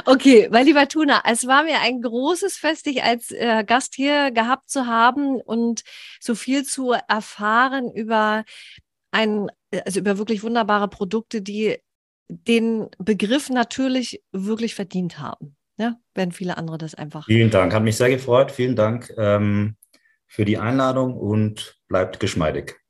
[0.04, 4.30] Okay, mein lieber Tuna, es war mir ein großes Fest, dich als äh, Gast hier
[4.30, 5.82] gehabt zu haben und
[6.20, 8.44] so viel zu erfahren über
[9.10, 9.50] ein,
[9.84, 11.78] also über wirklich wunderbare Produkte, die
[12.28, 15.56] den Begriff natürlich wirklich verdient haben.
[15.76, 16.00] Ja, ne?
[16.14, 17.26] wenn viele andere das einfach.
[17.26, 18.52] Vielen Dank, hat mich sehr gefreut.
[18.52, 19.12] Vielen Dank.
[19.16, 19.76] Ähm,
[20.34, 22.80] für die Einladung und bleibt geschmeidig.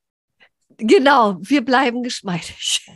[0.78, 2.86] Genau, wir bleiben geschmeidig.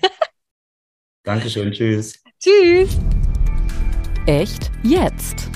[1.24, 2.22] Dankeschön, tschüss.
[2.40, 2.98] Tschüss.
[4.26, 5.48] Echt jetzt?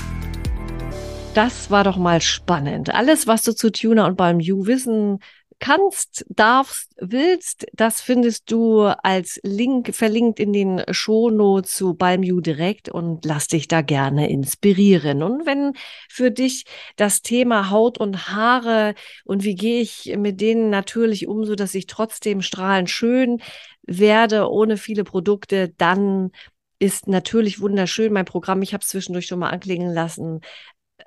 [1.33, 2.93] Das war doch mal spannend.
[2.93, 5.19] Alles, was du zu Tuner und beim You wissen
[5.63, 12.89] kannst, darfst, willst, das findest du als Link verlinkt in den Shownotes zu Balmu direkt
[12.89, 15.23] und lass dich da gerne inspirieren.
[15.23, 15.71] Und wenn
[16.09, 16.65] für dich
[16.97, 18.93] das Thema Haut und Haare
[19.23, 23.41] und wie gehe ich mit denen natürlich um, so dass ich trotzdem strahlend schön
[23.83, 26.31] werde ohne viele Produkte, dann
[26.77, 28.63] ist natürlich wunderschön mein Programm.
[28.63, 30.41] Ich habe es zwischendurch schon mal anklingen lassen.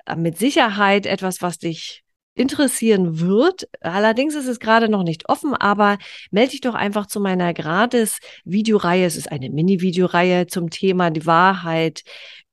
[0.07, 2.03] Äh, mit Sicherheit etwas, was dich
[2.37, 3.67] interessieren wird.
[3.81, 5.97] Allerdings ist es gerade noch nicht offen, aber
[6.31, 9.05] melde dich doch einfach zu meiner gratis Videoreihe.
[9.05, 12.03] Es ist eine Mini-Videoreihe zum Thema die Wahrheit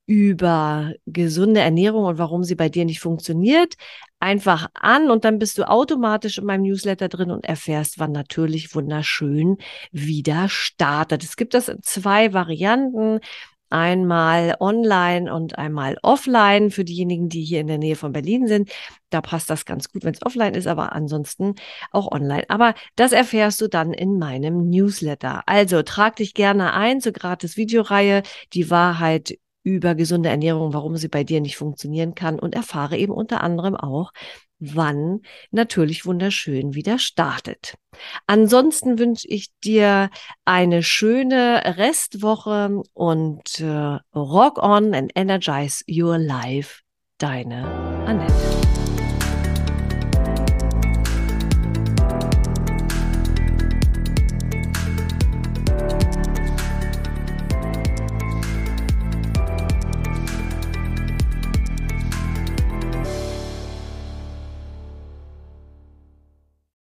[0.07, 3.75] über gesunde Ernährung und warum sie bei dir nicht funktioniert.
[4.21, 8.75] Einfach an und dann bist du automatisch in meinem Newsletter drin und erfährst, wann natürlich
[8.75, 9.59] wunderschön
[9.93, 11.25] wieder startet.
[11.25, 13.21] Es gibt das in zwei Varianten
[13.71, 18.71] einmal online und einmal offline für diejenigen, die hier in der Nähe von Berlin sind.
[19.11, 21.55] Da passt das ganz gut, wenn es offline ist, aber ansonsten
[21.91, 22.45] auch online.
[22.49, 25.43] Aber das erfährst du dann in meinem Newsletter.
[25.47, 31.09] Also trag dich gerne ein zur gratis Videoreihe Die Wahrheit über gesunde Ernährung, warum sie
[31.09, 34.13] bei dir nicht funktionieren kann und erfahre eben unter anderem auch,
[34.59, 37.75] wann natürlich wunderschön wieder startet.
[38.27, 40.11] Ansonsten wünsche ich dir
[40.45, 46.81] eine schöne Restwoche und äh, rock on and energize your life.
[47.19, 47.65] Deine
[48.07, 48.54] Annette.